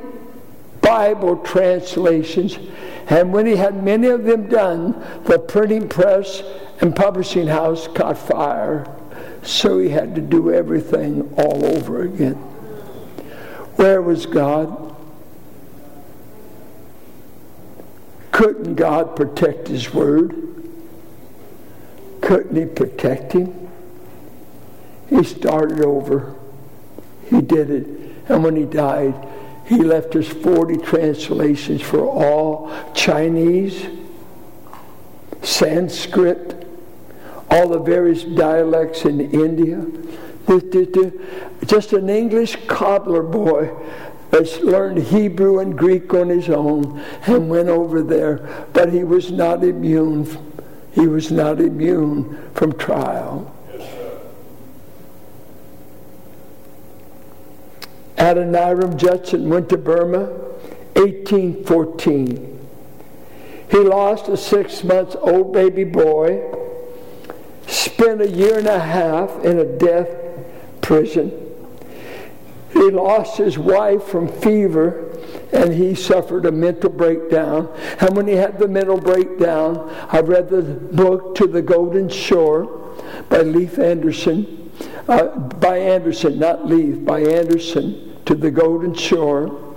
Bible 0.85 1.37
translations, 1.37 2.59
and 3.07 3.33
when 3.33 3.47
he 3.47 3.55
had 3.55 3.83
many 3.83 4.07
of 4.07 4.23
them 4.23 4.47
done, 4.47 4.91
the 5.23 5.39
printing 5.39 5.89
press 5.89 6.43
and 6.79 6.95
publishing 6.95 7.47
house 7.47 7.87
caught 7.87 8.19
fire. 8.19 8.85
So 9.41 9.79
he 9.79 9.89
had 9.89 10.13
to 10.13 10.21
do 10.21 10.53
everything 10.53 11.33
all 11.37 11.65
over 11.65 12.03
again. 12.03 12.35
Where 13.77 14.01
was 14.01 14.27
God? 14.27 14.95
Couldn't 18.31 18.75
God 18.75 19.15
protect 19.15 19.67
His 19.67 19.91
Word? 19.91 20.35
Couldn't 22.21 22.55
He 22.55 22.65
protect 22.65 23.33
Him? 23.33 23.69
He 25.09 25.23
started 25.23 25.81
over. 25.81 26.35
He 27.29 27.41
did 27.41 27.71
it. 27.71 27.87
And 28.27 28.43
when 28.43 28.55
He 28.55 28.65
died, 28.65 29.15
He 29.65 29.77
left 29.77 30.15
us 30.15 30.27
40 30.27 30.77
translations 30.77 31.81
for 31.81 32.01
all 32.01 32.71
Chinese, 32.93 33.87
Sanskrit, 35.41 36.67
all 37.49 37.69
the 37.69 37.79
various 37.79 38.23
dialects 38.23 39.05
in 39.05 39.19
India. 39.21 39.85
Just 41.65 41.93
an 41.93 42.09
English 42.09 42.57
cobbler 42.67 43.23
boy 43.23 43.71
has 44.31 44.59
learned 44.59 44.99
Hebrew 44.99 45.59
and 45.59 45.75
Greek 45.77 46.13
on 46.13 46.29
his 46.29 46.49
own 46.49 46.99
and 47.25 47.49
went 47.49 47.69
over 47.69 48.03
there, 48.03 48.67
but 48.73 48.91
he 48.91 49.03
was 49.03 49.31
not 49.31 49.63
immune. 49.63 50.27
He 50.93 51.07
was 51.07 51.31
not 51.31 51.59
immune 51.59 52.51
from 52.53 52.73
trial. 52.77 53.54
Adoniram 58.25 58.97
Judson 58.97 59.49
went 59.49 59.69
to 59.69 59.77
Burma 59.77 60.25
1814. 60.93 62.67
He 63.69 63.77
lost 63.77 64.27
a 64.29 64.37
six 64.37 64.83
months 64.83 65.15
old 65.19 65.53
baby 65.53 65.83
boy, 65.83 66.43
spent 67.67 68.21
a 68.21 68.29
year 68.29 68.57
and 68.57 68.67
a 68.67 68.79
half 68.79 69.43
in 69.43 69.59
a 69.59 69.77
death 69.77 70.09
prison 70.81 71.45
he 72.75 72.91
lost 72.91 73.37
his 73.37 73.57
wife 73.57 74.03
from 74.03 74.27
fever 74.27 75.17
and 75.53 75.73
he 75.73 75.95
suffered 75.95 76.45
a 76.45 76.51
mental 76.51 76.89
breakdown. 76.89 77.69
And 78.01 78.17
when 78.17 78.27
he 78.27 78.33
had 78.33 78.59
the 78.59 78.67
mental 78.67 78.99
breakdown, 78.99 79.89
I 80.09 80.19
read 80.19 80.49
the 80.49 80.61
book 80.61 81.35
To 81.35 81.47
the 81.47 81.61
Golden 81.61 82.09
Shore 82.09 82.65
by 83.29 83.43
Leif 83.43 83.79
Anderson. 83.79 84.71
Uh, 85.07 85.27
by 85.37 85.77
Anderson, 85.77 86.37
not 86.37 86.67
Leif, 86.67 87.05
by 87.05 87.21
Anderson, 87.21 88.14
To 88.25 88.35
the 88.35 88.51
Golden 88.51 88.93
Shore. 88.93 89.75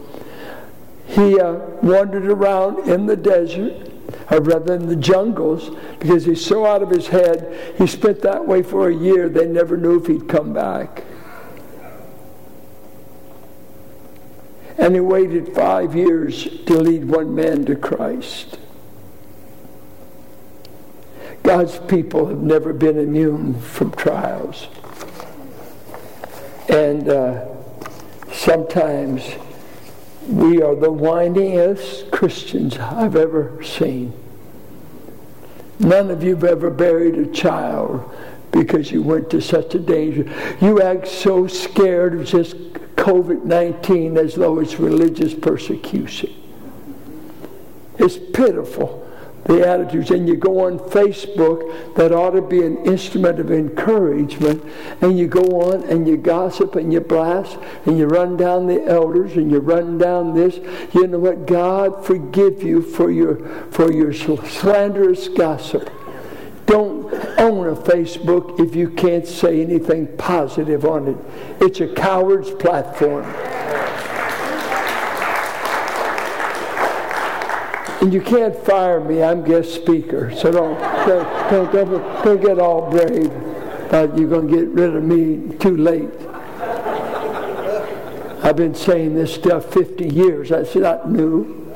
He 1.06 1.40
uh, 1.40 1.54
wandered 1.82 2.26
around 2.26 2.88
in 2.88 3.06
the 3.06 3.16
desert, 3.16 3.90
or 4.30 4.40
rather 4.40 4.74
in 4.74 4.86
the 4.86 4.96
jungles, 4.96 5.70
because 5.98 6.24
he's 6.24 6.44
so 6.44 6.66
out 6.66 6.82
of 6.82 6.90
his 6.90 7.08
head. 7.08 7.74
He 7.78 7.86
spent 7.86 8.20
that 8.22 8.46
way 8.46 8.62
for 8.62 8.88
a 8.88 8.94
year. 8.94 9.28
They 9.28 9.46
never 9.46 9.76
knew 9.76 9.98
if 9.98 10.06
he'd 10.06 10.28
come 10.28 10.52
back. 10.52 11.04
And 14.76 14.94
he 14.94 15.00
waited 15.00 15.54
five 15.54 15.96
years 15.96 16.44
to 16.66 16.78
lead 16.78 17.06
one 17.06 17.34
man 17.34 17.64
to 17.64 17.74
Christ. 17.74 18.58
God's 21.42 21.78
people 21.78 22.26
have 22.26 22.42
never 22.42 22.72
been 22.72 22.98
immune 22.98 23.60
from 23.60 23.90
trials. 23.92 24.68
And 26.68 27.08
uh, 27.08 27.46
sometimes 28.32 29.24
we 30.28 30.62
are 30.62 30.74
the 30.74 30.92
whiningest 30.92 32.10
Christians 32.10 32.76
I've 32.78 33.16
ever 33.16 33.62
seen. 33.64 34.12
None 35.78 36.10
of 36.10 36.22
you 36.22 36.34
have 36.34 36.44
ever 36.44 36.70
buried 36.70 37.16
a 37.16 37.26
child 37.26 38.14
because 38.50 38.90
you 38.90 39.02
went 39.02 39.30
to 39.30 39.40
such 39.40 39.74
a 39.74 39.78
danger. 39.78 40.30
You 40.60 40.82
act 40.82 41.06
so 41.06 41.46
scared 41.46 42.14
of 42.14 42.26
just 42.26 42.56
COVID 42.96 43.44
19 43.44 44.18
as 44.18 44.34
though 44.34 44.58
it's 44.58 44.78
religious 44.78 45.34
persecution. 45.34 46.34
It's 47.98 48.16
pitiful, 48.16 49.08
the 49.48 49.66
attitudes. 49.66 50.10
And 50.10 50.28
you 50.28 50.36
go 50.36 50.66
on 50.66 50.78
Facebook, 50.78 51.94
that 51.96 52.12
ought 52.12 52.30
to 52.30 52.42
be 52.42 52.62
an 52.62 52.84
instrument 52.86 53.40
of 53.40 53.50
encouragement, 53.50 54.62
and 55.00 55.18
you 55.18 55.26
go 55.26 55.42
on 55.62 55.82
and 55.84 56.06
you 56.06 56.16
gossip 56.16 56.76
and 56.76 56.92
you 56.92 57.00
blast 57.00 57.58
and 57.86 57.98
you 57.98 58.06
run 58.06 58.36
down 58.36 58.66
the 58.66 58.84
elders 58.84 59.32
and 59.36 59.50
you 59.50 59.58
run 59.58 59.98
down 59.98 60.34
this. 60.34 60.56
You 60.94 61.06
know 61.08 61.18
what? 61.18 61.46
God 61.46 62.04
forgive 62.04 62.62
you 62.62 62.82
for 62.82 63.10
your, 63.10 63.36
for 63.70 63.90
your 63.90 64.12
slanderous 64.12 65.28
gossip. 65.28 65.90
Don't 66.66 67.10
own 67.38 67.68
a 67.68 67.74
Facebook 67.74 68.60
if 68.60 68.76
you 68.76 68.90
can't 68.90 69.26
say 69.26 69.62
anything 69.62 70.06
positive 70.18 70.84
on 70.84 71.08
it. 71.08 71.16
It's 71.62 71.80
a 71.80 71.88
coward's 71.88 72.50
platform. 72.50 73.24
And 78.00 78.14
you 78.14 78.20
can't 78.20 78.54
fire 78.64 79.00
me. 79.00 79.22
I'm 79.22 79.42
guest 79.42 79.74
speaker. 79.74 80.32
So 80.36 80.52
don't, 80.52 80.78
don't, 81.06 81.72
don't, 81.72 82.24
don't, 82.24 82.40
get 82.40 82.60
all 82.60 82.88
brave 82.90 83.30
that 83.90 84.16
you're 84.16 84.28
going 84.28 84.46
to 84.48 84.56
get 84.56 84.68
rid 84.68 84.94
of 84.94 85.02
me 85.02 85.56
too 85.56 85.76
late. 85.76 86.08
I've 88.44 88.54
been 88.54 88.74
saying 88.74 89.16
this 89.16 89.34
stuff 89.34 89.72
50 89.72 90.08
years. 90.08 90.50
That's 90.50 90.76
not 90.76 91.10
new. 91.10 91.74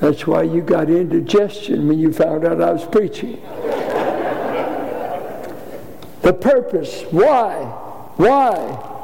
That's 0.00 0.26
why 0.26 0.42
you 0.42 0.60
got 0.60 0.90
indigestion 0.90 1.88
when 1.88 1.98
you 1.98 2.12
found 2.12 2.44
out 2.44 2.60
I 2.60 2.70
was 2.72 2.84
preaching. 2.84 3.40
the 6.20 6.32
purpose. 6.34 7.04
Why? 7.10 7.64
Why? 8.16 8.96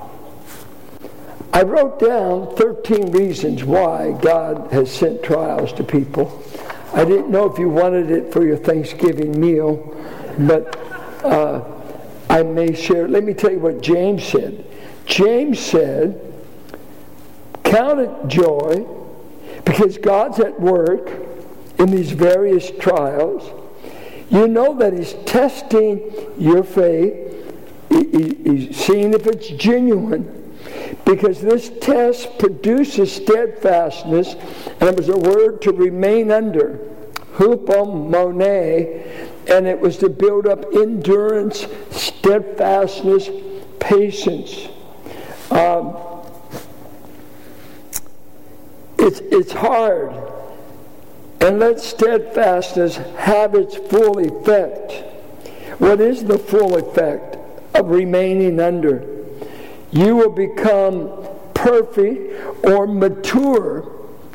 I 1.55 1.63
wrote 1.63 2.01
down 2.01 2.57
13 2.57 3.13
reasons 3.13 3.63
why 3.63 4.11
God 4.21 4.73
has 4.73 4.93
sent 4.93 5.23
trials 5.23 5.73
to 5.75 5.85
people. 5.85 6.43
I 6.93 7.05
didn't 7.05 7.31
know 7.31 7.49
if 7.49 7.61
you 7.61 7.69
wanted 7.69 8.11
it 8.11 8.33
for 8.33 8.45
your 8.45 8.57
Thanksgiving 8.57 9.41
meal, 9.41 9.97
but 10.37 10.77
uh, 11.25 11.63
I 12.29 12.43
may 12.43 12.75
share. 12.75 13.07
Let 13.07 13.23
me 13.23 13.35
tell 13.35 13.53
you 13.53 13.61
what 13.61 13.81
James 13.81 14.25
said. 14.25 14.67
James 15.07 15.61
said, 15.61 16.21
Count 17.63 18.01
it 18.01 18.27
joy 18.27 18.85
because 19.65 19.97
God's 19.97 20.41
at 20.41 20.59
work 20.59 21.09
in 21.79 21.89
these 21.89 22.11
various 22.11 22.73
trials. 22.81 23.49
You 24.29 24.49
know 24.49 24.77
that 24.79 24.93
He's 24.93 25.13
testing 25.25 26.11
your 26.37 26.65
faith, 26.65 27.15
He's 27.91 28.77
seeing 28.77 29.15
if 29.15 29.29
it's 29.29 29.51
genuine. 29.51 30.44
Because 31.05 31.41
this 31.41 31.71
test 31.81 32.39
produces 32.39 33.13
steadfastness, 33.13 34.35
and 34.81 34.89
it 34.89 34.97
was 34.97 35.09
a 35.09 35.17
word 35.17 35.61
to 35.63 35.73
remain 35.73 36.31
under, 36.31 36.79
hupomone, 37.35 39.05
and 39.49 39.67
it 39.67 39.79
was 39.79 39.99
to 39.99 40.09
build 40.09 40.47
up 40.47 40.65
endurance, 40.75 41.67
steadfastness, 41.91 43.29
patience. 43.81 44.69
Um, 45.51 45.97
it's, 48.99 49.21
it's 49.21 49.53
hard. 49.53 50.15
And 51.41 51.59
let 51.59 51.81
steadfastness 51.81 52.97
have 53.19 53.55
its 53.55 53.77
full 53.77 54.19
effect. 54.19 54.93
What 55.79 56.01
is 56.01 56.25
the 56.25 56.39
full 56.39 56.77
effect 56.77 57.37
of 57.75 57.91
remaining 57.91 58.61
under? 58.61 59.14
You 59.95 60.17
will 60.17 60.31
become 60.31 61.27
perfect 61.55 62.67
or 62.67 62.87
mature. 62.87 63.91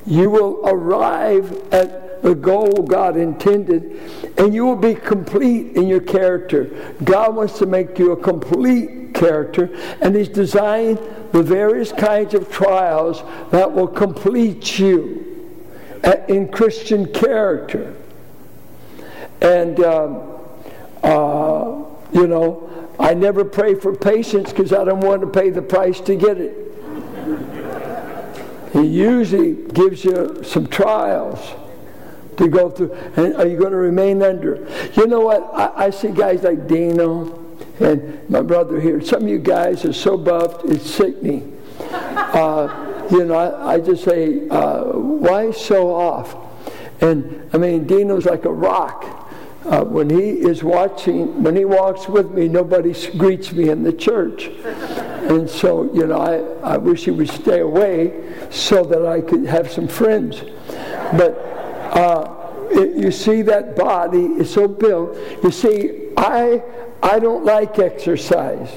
You 0.06 0.30
will 0.30 0.68
arrive 0.68 1.52
at 1.74 2.24
the 2.24 2.34
goal 2.34 2.84
God 2.84 3.18
intended, 3.18 4.00
and 4.38 4.54
you 4.54 4.66
will 4.66 4.76
be 4.76 4.96
complete 4.96 5.76
in 5.76 5.88
your 5.88 6.02
character. 6.02 6.94
God 7.04 7.36
wants 7.36 7.58
to 7.60 7.66
make 7.66 8.00
you 8.00 8.12
a 8.14 8.18
complete 8.18 9.14
character, 9.14 9.70
and 10.02 10.16
He's 10.16 10.30
designed 10.30 11.00
the 11.32 11.44
various 11.44 11.92
kinds 11.92 12.34
of 12.34 12.52
trials 12.52 13.24
that 13.52 13.72
will 13.72 13.88
complete 13.88 14.80
you 14.80 15.26
in 16.28 16.50
Christian 16.50 17.12
character. 17.12 17.96
And, 19.42 19.80
um, 19.82 20.40
uh, 21.04 21.84
you 22.14 22.28
know, 22.28 22.69
I 23.00 23.14
never 23.14 23.46
pray 23.46 23.76
for 23.76 23.96
patience 23.96 24.52
because 24.52 24.74
I 24.74 24.84
don't 24.84 25.00
want 25.00 25.22
to 25.22 25.28
pay 25.28 25.50
the 25.50 25.62
price 25.62 26.02
to 26.02 26.16
get 26.16 26.38
it. 26.38 26.66
He 28.74 28.86
usually 28.86 29.54
gives 29.54 30.04
you 30.04 30.44
some 30.44 30.68
trials 30.68 31.40
to 32.38 32.48
go 32.48 32.70
through. 32.70 32.94
And 33.16 33.36
are 33.36 33.48
you 33.48 33.58
going 33.58 33.72
to 33.72 33.78
remain 33.78 34.22
under? 34.22 34.68
You 34.94 35.08
know 35.08 35.22
what? 35.22 35.50
I, 35.54 35.86
I 35.86 35.90
see 35.90 36.10
guys 36.10 36.44
like 36.44 36.68
Dino 36.68 37.46
and 37.80 38.30
my 38.30 38.42
brother 38.42 38.80
here. 38.80 39.02
Some 39.02 39.24
of 39.24 39.30
you 39.30 39.40
guys 39.40 39.86
are 39.86 39.94
so 39.94 40.18
buffed, 40.18 40.66
it's 40.66 40.90
sickening. 40.90 41.58
Uh, 41.92 43.08
you 43.10 43.26
know, 43.26 43.36
I, 43.36 43.76
I 43.76 43.80
just 43.80 44.04
say, 44.04 44.48
uh, 44.50 44.84
why 44.84 45.52
so 45.52 45.96
off? 45.96 46.36
And 47.02 47.50
I 47.54 47.58
mean, 47.58 47.88
Dino's 47.88 48.26
like 48.26 48.46
a 48.46 48.54
rock. 48.54 49.29
Uh, 49.70 49.84
when 49.84 50.10
he 50.10 50.32
is 50.32 50.64
watching, 50.64 51.44
when 51.44 51.56
he 51.56 51.64
walks 51.64 52.08
with 52.10 52.32
me, 52.32 52.48
nobody 52.48 52.92
greets 53.18 53.52
me 53.52 53.70
in 53.70 53.84
the 53.84 53.94
church. 53.94 54.48
And 54.48 55.48
so, 55.48 55.94
you 55.94 56.08
know, 56.08 56.20
I, 56.64 56.74
I 56.74 56.78
wish 56.78 57.06
he 57.06 57.12
would 57.12 57.30
stay 57.30 57.60
away 57.60 58.34
so 58.50 58.84
that 58.84 59.06
I 59.06 59.22
could 59.22 59.46
have 59.46 59.72
some 59.72 59.88
friends. 59.88 60.42
But 61.14 61.38
uh, 61.94 62.68
it, 62.72 62.98
you 62.98 63.12
see, 63.12 63.44
that 63.44 63.76
body 63.76 64.26
is 64.26 64.52
so 64.52 64.68
built. 64.68 65.16
You 65.44 65.52
see, 65.52 66.14
I, 66.18 66.64
I 67.04 67.20
don't 67.20 67.46
like 67.46 67.78
exercise. 67.78 68.72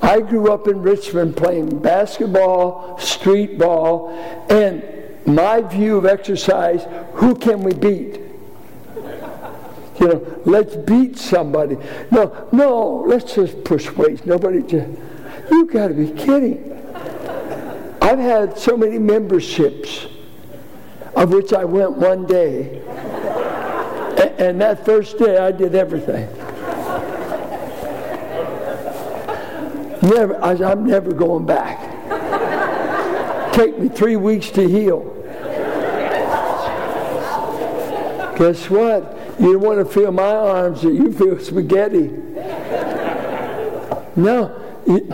I 0.00 0.20
grew 0.20 0.50
up 0.50 0.66
in 0.66 0.80
Richmond 0.80 1.36
playing 1.36 1.80
basketball, 1.80 2.98
street 2.98 3.58
ball, 3.58 4.16
and 4.48 4.82
my 5.26 5.60
view 5.60 5.98
of 5.98 6.06
exercise 6.06 6.86
who 7.12 7.34
can 7.34 7.62
we 7.62 7.74
beat? 7.74 8.27
Know, 10.08 10.42
let's 10.46 10.74
beat 10.74 11.18
somebody. 11.18 11.76
No, 12.10 12.48
no, 12.50 13.04
let's 13.06 13.34
just 13.34 13.62
weights. 13.96 14.24
Nobody 14.24 14.62
you 15.50 15.66
got 15.66 15.88
to 15.88 15.94
be 15.94 16.10
kidding. 16.12 16.72
I've 18.00 18.18
had 18.18 18.56
so 18.56 18.74
many 18.74 18.98
memberships, 18.98 20.06
of 21.14 21.30
which 21.30 21.52
I 21.52 21.64
went 21.64 21.92
one 21.92 22.24
day. 22.24 22.80
And, 24.18 24.40
and 24.40 24.60
that 24.62 24.86
first 24.86 25.18
day, 25.18 25.36
I 25.36 25.52
did 25.52 25.74
everything. 25.74 26.26
Never, 30.00 30.42
I, 30.42 30.52
I'm 30.70 30.86
never 30.86 31.12
going 31.12 31.44
back. 31.44 31.84
Take 33.52 33.78
me 33.78 33.90
three 33.90 34.16
weeks 34.16 34.48
to 34.52 34.66
heal. 34.66 35.14
Guess 38.38 38.70
what? 38.70 39.17
You 39.38 39.58
want 39.58 39.78
to 39.78 39.84
feel 39.84 40.10
my 40.10 40.22
arms, 40.24 40.82
that 40.82 40.92
you 40.92 41.12
feel 41.12 41.38
spaghetti. 41.38 42.08
No, 44.16 44.48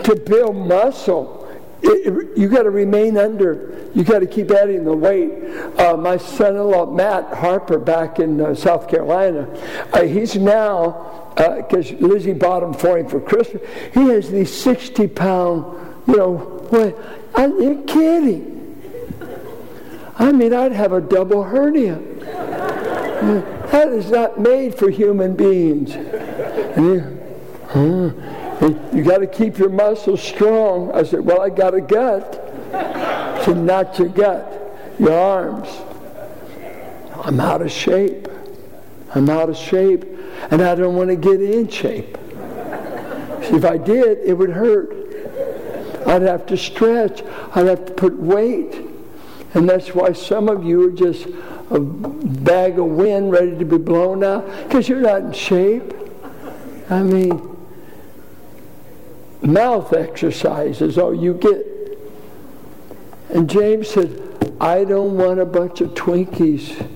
to 0.03 0.15
build 0.15 0.55
muscle, 0.55 1.47
it, 1.81 2.07
it, 2.07 2.37
you 2.37 2.49
got 2.49 2.63
to 2.63 2.71
remain 2.71 3.17
under. 3.17 3.89
You 3.93 4.03
got 4.03 4.19
to 4.19 4.25
keep 4.25 4.49
adding 4.49 4.83
the 4.83 4.95
weight. 4.95 5.31
Uh, 5.77 5.95
my 5.95 6.17
son-in-law 6.17 6.87
Matt 6.87 7.33
Harper, 7.35 7.77
back 7.77 8.19
in 8.19 8.41
uh, 8.41 8.55
South 8.55 8.89
Carolina, 8.89 9.47
uh, 9.93 10.01
he's 10.03 10.35
now 10.35 11.31
because 11.35 11.91
uh, 11.91 11.97
Lizzie 11.99 12.33
bought 12.33 12.63
him 12.63 12.73
for 12.73 12.97
him 12.97 13.07
for 13.07 13.19
Christmas. 13.21 13.61
He 13.93 14.07
has 14.09 14.31
these 14.31 14.51
sixty-pound, 14.51 15.65
you 16.07 16.17
know. 16.17 16.37
What? 16.69 16.97
Are 17.35 17.47
you 17.47 17.83
kidding? 17.85 18.53
I 20.17 20.31
mean, 20.31 20.53
I'd 20.53 20.71
have 20.71 20.93
a 20.93 21.01
double 21.01 21.43
hernia. 21.43 21.99
That 23.71 23.89
is 23.89 24.09
not 24.11 24.39
made 24.39 24.75
for 24.75 24.89
human 24.89 25.35
beings. 25.35 25.93
You, 26.77 27.19
you 28.93 29.03
got 29.03 29.17
to 29.17 29.27
keep 29.27 29.57
your 29.57 29.69
muscles 29.69 30.21
strong. 30.21 30.91
I 30.93 31.03
said, 31.03 31.21
Well, 31.21 31.41
I 31.41 31.49
got 31.49 31.73
a 31.73 31.81
gut. 31.81 32.41
So, 33.43 33.53
not 33.53 33.97
your 33.99 34.09
gut, 34.09 34.95
your 34.99 35.13
arms. 35.13 35.69
I'm 37.15 37.39
out 37.39 37.61
of 37.61 37.71
shape. 37.71 38.27
I'm 39.13 39.29
out 39.29 39.49
of 39.49 39.57
shape. 39.57 40.05
And 40.51 40.61
I 40.61 40.75
don't 40.75 40.95
want 40.95 41.09
to 41.09 41.15
get 41.15 41.41
in 41.41 41.67
shape. 41.67 42.17
If 43.47 43.65
I 43.65 43.77
did, 43.77 44.19
it 44.19 44.33
would 44.37 44.49
hurt. 44.49 44.93
I'd 46.07 46.21
have 46.21 46.45
to 46.47 46.57
stretch. 46.57 47.23
I'd 47.55 47.67
have 47.67 47.85
to 47.85 47.93
put 47.93 48.15
weight. 48.17 48.75
And 49.53 49.69
that's 49.69 49.95
why 49.95 50.11
some 50.13 50.49
of 50.49 50.63
you 50.63 50.87
are 50.87 50.91
just 50.91 51.27
a 51.71 51.79
bag 51.79 52.77
of 52.77 52.85
wind 52.85 53.31
ready 53.31 53.57
to 53.57 53.65
be 53.65 53.77
blown 53.77 54.23
out 54.23 54.45
because 54.63 54.87
you're 54.87 55.01
not 55.01 55.21
in 55.21 55.33
shape. 55.33 55.93
I 56.89 57.01
mean, 57.01 57.57
mouth 59.41 59.93
exercise 59.93 60.81
is 60.81 60.97
all 60.97 61.07
oh, 61.07 61.11
you 61.11 61.33
get. 61.33 61.65
And 63.29 63.49
James 63.49 63.89
said, 63.89 64.21
I 64.61 64.83
don't 64.83 65.17
want 65.17 65.39
a 65.39 65.45
bunch 65.45 65.81
of 65.81 65.89
Twinkies 65.91 66.87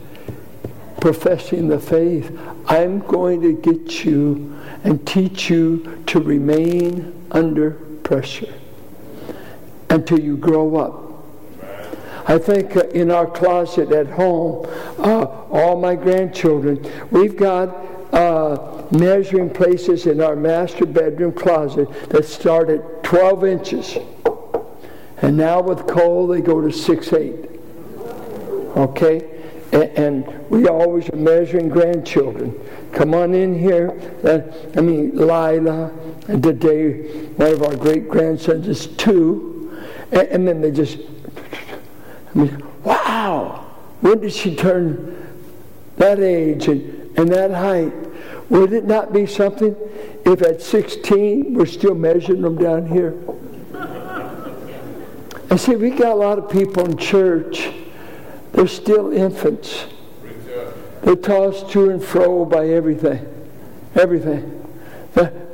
professing 1.01 1.67
the 1.67 1.79
faith. 1.79 2.38
I'm 2.67 2.99
going 2.99 3.41
to 3.41 3.53
get 3.53 4.05
you 4.05 4.55
and 4.84 5.05
teach 5.08 5.49
you 5.49 6.03
to 6.08 6.19
remain 6.19 7.27
under 7.32 7.71
pressure 8.03 8.53
until 9.89 10.19
you 10.19 10.38
grow 10.38 10.75
up. 10.75 11.08
I 12.29 12.37
think 12.37 12.77
uh, 12.77 12.81
in 12.89 13.09
our 13.09 13.25
closet 13.25 13.91
at 13.91 14.05
home, 14.05 14.67
uh, 14.99 15.25
all 15.49 15.79
my 15.79 15.95
grandchildren, 15.95 16.79
we've 17.09 17.35
got 17.35 17.69
uh, 18.13 18.85
measuring 18.91 19.49
places 19.49 20.05
in 20.05 20.21
our 20.21 20.35
master 20.35 20.85
bedroom 20.85 21.31
closet 21.31 21.89
that 22.11 22.25
start 22.25 22.69
at 22.69 23.03
12 23.03 23.45
inches. 23.45 23.97
And 25.23 25.37
now 25.37 25.59
with 25.63 25.87
Cole, 25.87 26.27
they 26.27 26.41
go 26.41 26.61
to 26.61 26.71
6 26.71 27.13
8. 27.13 27.49
Okay? 28.77 29.41
And, 29.71 29.83
and 29.97 30.49
we 30.51 30.67
always 30.67 31.09
are 31.09 31.15
measuring 31.15 31.67
grandchildren. 31.67 32.53
Come 32.91 33.15
on 33.15 33.33
in 33.33 33.57
here. 33.57 33.89
Uh, 34.23 34.41
I 34.77 34.81
mean, 34.81 35.17
Lila, 35.17 35.91
and 36.27 36.43
today 36.43 37.25
one 37.37 37.53
of 37.53 37.63
our 37.63 37.75
great 37.75 38.07
grandsons 38.07 38.67
is 38.67 38.85
two. 38.85 39.75
And, 40.11 40.27
and 40.27 40.47
then 40.47 40.61
they 40.61 40.69
just 40.69 40.99
I 42.33 42.37
mean, 42.37 42.63
wow! 42.83 43.65
When 44.01 44.19
did 44.19 44.33
she 44.33 44.55
turn 44.55 45.27
that 45.97 46.19
age 46.19 46.67
and, 46.67 47.17
and 47.17 47.29
that 47.29 47.51
height? 47.51 47.93
Would 48.49 48.73
it 48.73 48.85
not 48.85 49.13
be 49.13 49.25
something 49.25 49.75
if 50.25 50.41
at 50.41 50.61
16 50.61 51.53
we're 51.53 51.65
still 51.65 51.95
measuring 51.95 52.41
them 52.41 52.57
down 52.57 52.87
here? 52.87 53.15
I 55.51 55.55
see, 55.55 55.75
we 55.75 55.89
got 55.89 56.11
a 56.11 56.15
lot 56.15 56.37
of 56.37 56.49
people 56.49 56.85
in 56.85 56.97
church, 56.97 57.69
they're 58.51 58.67
still 58.67 59.11
infants. 59.11 59.85
They're 61.01 61.15
tossed 61.15 61.71
to 61.71 61.89
and 61.89 62.03
fro 62.03 62.45
by 62.45 62.67
everything. 62.69 63.25
Everything. 63.95 64.55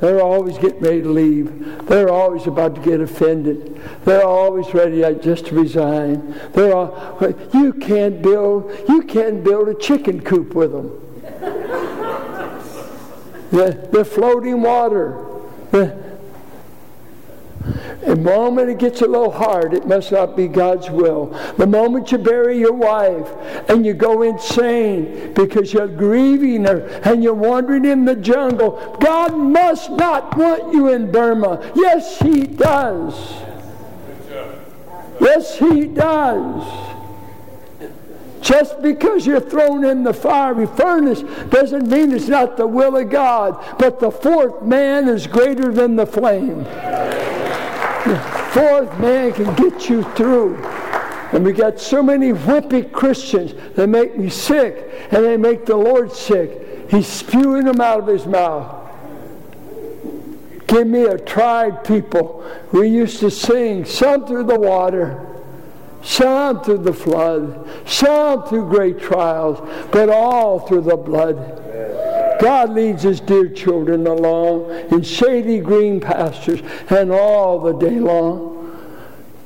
They're 0.00 0.20
always 0.20 0.58
getting 0.58 0.80
ready 0.80 1.02
to 1.02 1.08
leave. 1.08 1.86
They're 1.86 2.10
always 2.10 2.46
about 2.46 2.74
to 2.74 2.80
get 2.80 3.00
offended. 3.00 3.80
They're 4.04 4.24
always 4.24 4.72
ready 4.74 5.00
just 5.20 5.46
to 5.46 5.54
resign. 5.54 6.34
They're 6.52 6.74
all, 6.74 7.18
you 7.54 7.72
can't 7.72 8.22
build 8.22 8.72
you 8.88 9.02
can't 9.02 9.42
build 9.42 9.68
a 9.68 9.74
chicken 9.74 10.20
coop 10.20 10.54
with 10.54 10.72
them. 10.72 11.00
they're, 13.50 13.72
they're 13.72 14.04
floating 14.04 14.62
water. 14.62 15.22
The 18.04 18.16
moment 18.16 18.70
it 18.70 18.78
gets 18.78 19.00
a 19.02 19.06
little 19.06 19.32
hard, 19.32 19.74
it 19.74 19.86
must 19.86 20.12
not 20.12 20.36
be 20.36 20.46
God's 20.46 20.90
will. 20.90 21.26
The 21.56 21.66
moment 21.66 22.12
you 22.12 22.18
bury 22.18 22.58
your 22.58 22.72
wife 22.72 23.28
and 23.68 23.84
you 23.84 23.94
go 23.94 24.22
insane 24.22 25.32
because 25.34 25.72
you're 25.72 25.88
grieving 25.88 26.64
her 26.64 26.86
and 27.04 27.24
you're 27.24 27.34
wandering 27.34 27.84
in 27.84 28.04
the 28.04 28.14
jungle, 28.14 28.96
God 29.00 29.36
must 29.36 29.90
not 29.90 30.36
want 30.36 30.72
you 30.72 30.88
in 30.88 31.10
Burma. 31.10 31.72
Yes, 31.74 32.18
He 32.20 32.42
does. 32.42 33.14
Yes, 35.20 35.58
He 35.58 35.86
does. 35.86 36.86
Just 38.40 38.80
because 38.80 39.26
you're 39.26 39.40
thrown 39.40 39.84
in 39.84 40.04
the 40.04 40.14
fiery 40.14 40.68
furnace 40.68 41.22
doesn't 41.48 41.88
mean 41.88 42.12
it's 42.12 42.28
not 42.28 42.56
the 42.56 42.66
will 42.66 42.96
of 42.96 43.10
God. 43.10 43.76
But 43.76 43.98
the 43.98 44.12
fourth 44.12 44.62
man 44.62 45.08
is 45.08 45.26
greater 45.26 45.72
than 45.72 45.96
the 45.96 46.06
flame. 46.06 46.64
Fourth 48.52 48.98
man 49.00 49.32
can 49.32 49.54
get 49.54 49.88
you 49.88 50.02
through. 50.14 50.56
And 51.32 51.44
we 51.44 51.52
got 51.52 51.80
so 51.80 52.02
many 52.02 52.32
wimpy 52.32 52.90
Christians 52.90 53.54
that 53.74 53.88
make 53.88 54.16
me 54.16 54.30
sick 54.30 55.08
and 55.10 55.24
they 55.24 55.36
make 55.36 55.66
the 55.66 55.76
Lord 55.76 56.12
sick. 56.12 56.88
He's 56.90 57.08
spewing 57.08 57.64
them 57.64 57.80
out 57.80 58.00
of 58.00 58.06
his 58.06 58.26
mouth. 58.26 58.84
Give 60.66 60.86
me 60.86 61.04
a 61.04 61.18
tried 61.18 61.84
people. 61.84 62.44
We 62.72 62.88
used 62.88 63.20
to 63.20 63.30
sing, 63.30 63.84
some 63.84 64.26
through 64.26 64.44
the 64.44 64.58
water, 64.58 65.24
some 66.02 66.62
through 66.62 66.78
the 66.78 66.92
flood, 66.92 67.68
some 67.88 68.44
through 68.44 68.68
great 68.68 69.00
trials, 69.00 69.58
but 69.90 70.08
all 70.08 70.60
through 70.60 70.82
the 70.82 70.96
blood. 70.96 71.36
God 72.40 72.70
leads 72.70 73.02
his 73.02 73.20
dear 73.20 73.48
children 73.48 74.06
along 74.06 74.70
in 74.90 75.02
shady 75.02 75.58
green 75.58 76.00
pastures 76.00 76.60
and 76.90 77.10
all 77.10 77.60
the 77.60 77.72
day 77.72 77.98
long. 77.98 78.54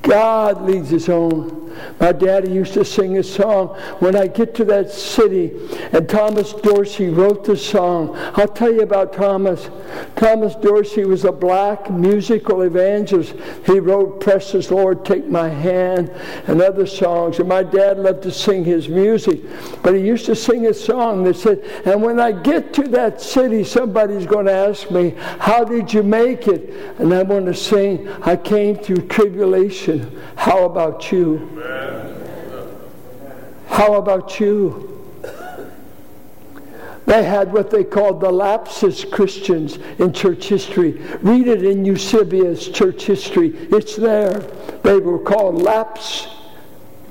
God 0.03 0.63
leads 0.63 0.91
his 0.91 1.09
own. 1.09 1.70
My 1.99 2.13
daddy 2.13 2.51
used 2.51 2.75
to 2.75 2.85
sing 2.85 3.19
a 3.19 3.23
song 3.23 3.69
when 3.99 4.17
I 4.17 4.27
get 4.27 4.55
to 4.57 4.65
that 4.67 4.91
city, 4.91 5.53
and 5.93 6.09
Thomas 6.09 6.53
Dorsey 6.53 7.09
wrote 7.09 7.45
the 7.45 7.57
song. 7.57 8.17
I'll 8.35 8.49
tell 8.49 8.73
you 8.73 8.83
about 8.83 9.13
Thomas. 9.13 9.69
Thomas 10.17 10.55
Dorsey 10.57 11.05
was 11.05 11.25
a 11.25 11.33
black 11.33 11.91
musical 11.91 12.63
evangelist. 12.63 13.35
He 13.67 13.81
wrote 13.81 14.21
Precious 14.21 14.71
Lord, 14.71 15.05
Take 15.05 15.27
My 15.29 15.49
Hand, 15.49 16.11
and 16.47 16.61
other 16.61 16.87
songs. 16.87 17.39
And 17.39 17.49
my 17.49 17.63
dad 17.63 17.99
loved 17.99 18.23
to 18.23 18.31
sing 18.31 18.65
his 18.65 18.89
music. 18.89 19.41
But 19.83 19.95
he 19.95 20.01
used 20.01 20.27
to 20.27 20.37
sing 20.37 20.67
a 20.67 20.75
song 20.75 21.25
that 21.25 21.37
said, 21.37 21.61
And 21.85 22.03
when 22.03 22.21
I 22.21 22.33
get 22.33 22.73
to 22.75 22.83
that 22.89 23.21
city, 23.21 23.65
somebody's 23.65 24.27
going 24.27 24.47
to 24.47 24.53
ask 24.53 24.91
me, 24.91 25.15
How 25.39 25.65
did 25.65 25.93
you 25.93 26.03
make 26.03 26.49
it? 26.49 26.71
And 26.99 27.13
I 27.13 27.23
want 27.23 27.47
to 27.47 27.55
sing, 27.55 28.09
I 28.23 28.37
came 28.37 28.77
through 28.77 29.09
tribulation. 29.09 30.21
How 30.37 30.65
about 30.65 31.13
you? 31.13 31.61
How 33.81 33.95
about 33.95 34.39
you? 34.39 35.09
They 37.07 37.25
had 37.25 37.51
what 37.51 37.71
they 37.71 37.83
called 37.83 38.21
the 38.21 38.31
lapsus 38.31 39.07
Christians 39.07 39.79
in 39.99 40.13
church 40.13 40.49
history. 40.49 41.01
Read 41.23 41.49
it 41.49 41.65
in 41.65 41.87
Eusebius' 41.87 42.69
church 42.69 43.05
history. 43.05 43.57
It's 43.73 43.97
there. 43.97 44.41
They 44.83 44.99
were 44.99 45.19
called 45.19 45.63
lapse 45.63 46.29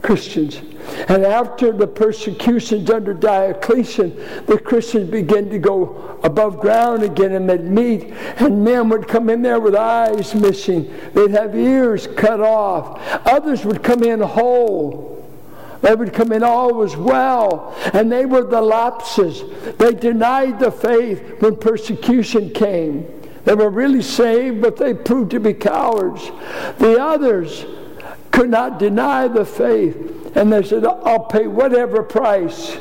Christians. 0.03 0.61
And 1.07 1.25
after 1.25 1.71
the 1.71 1.87
persecutions 1.87 2.91
under 2.91 3.15
Diocletian, 3.15 4.15
the 4.45 4.59
Christians 4.59 5.09
began 5.09 5.49
to 5.49 5.57
go 5.57 6.19
above 6.23 6.59
ground 6.59 7.01
again 7.01 7.31
and 7.31 7.49
they'd 7.49 7.63
meet, 7.63 8.13
and 8.37 8.63
men 8.63 8.89
would 8.89 9.07
come 9.07 9.31
in 9.31 9.41
there 9.41 9.59
with 9.59 9.73
eyes 9.73 10.35
missing. 10.35 10.93
They'd 11.15 11.31
have 11.31 11.55
ears 11.55 12.05
cut 12.15 12.41
off. 12.41 13.01
Others 13.25 13.65
would 13.65 13.81
come 13.81 14.03
in 14.03 14.19
whole. 14.19 15.08
They 15.81 15.95
would 15.95 16.13
come 16.13 16.31
in 16.31 16.43
all 16.43 16.73
was 16.73 16.95
well. 16.95 17.75
And 17.93 18.11
they 18.11 18.25
were 18.25 18.43
the 18.43 18.61
lapses. 18.61 19.43
They 19.77 19.93
denied 19.93 20.59
the 20.59 20.71
faith 20.71 21.41
when 21.41 21.55
persecution 21.55 22.51
came. 22.51 23.07
They 23.45 23.55
were 23.55 23.69
really 23.69 24.01
saved, 24.01 24.61
but 24.61 24.77
they 24.77 24.93
proved 24.93 25.31
to 25.31 25.39
be 25.39 25.53
cowards. 25.53 26.29
The 26.77 27.01
others 27.01 27.65
could 28.31 28.49
not 28.49 28.79
deny 28.79 29.27
the 29.27 29.45
faith. 29.45 30.35
And 30.35 30.51
they 30.51 30.63
said, 30.63 30.85
I'll 30.85 31.25
pay 31.25 31.47
whatever 31.47 32.03
price. 32.03 32.77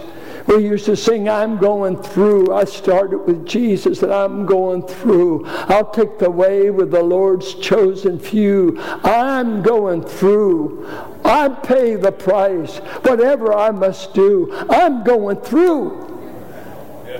We 0.48 0.64
used 0.64 0.86
to 0.86 0.96
sing, 0.96 1.28
I'm 1.28 1.58
going 1.58 2.02
through. 2.02 2.54
I 2.54 2.64
started 2.64 3.18
with 3.18 3.46
Jesus 3.46 4.02
and 4.02 4.10
I'm 4.10 4.46
going 4.46 4.82
through. 4.82 5.44
I'll 5.46 5.90
take 5.90 6.18
the 6.18 6.30
way 6.30 6.70
with 6.70 6.90
the 6.90 7.02
Lord's 7.02 7.52
chosen 7.54 8.18
few. 8.18 8.80
I'm 9.04 9.62
going 9.62 10.02
through. 10.02 10.88
I 11.22 11.50
pay 11.50 11.96
the 11.96 12.12
price. 12.12 12.78
Whatever 12.78 13.52
I 13.52 13.70
must 13.70 14.14
do, 14.14 14.50
I'm 14.70 15.04
going 15.04 15.36
through. 15.42 16.06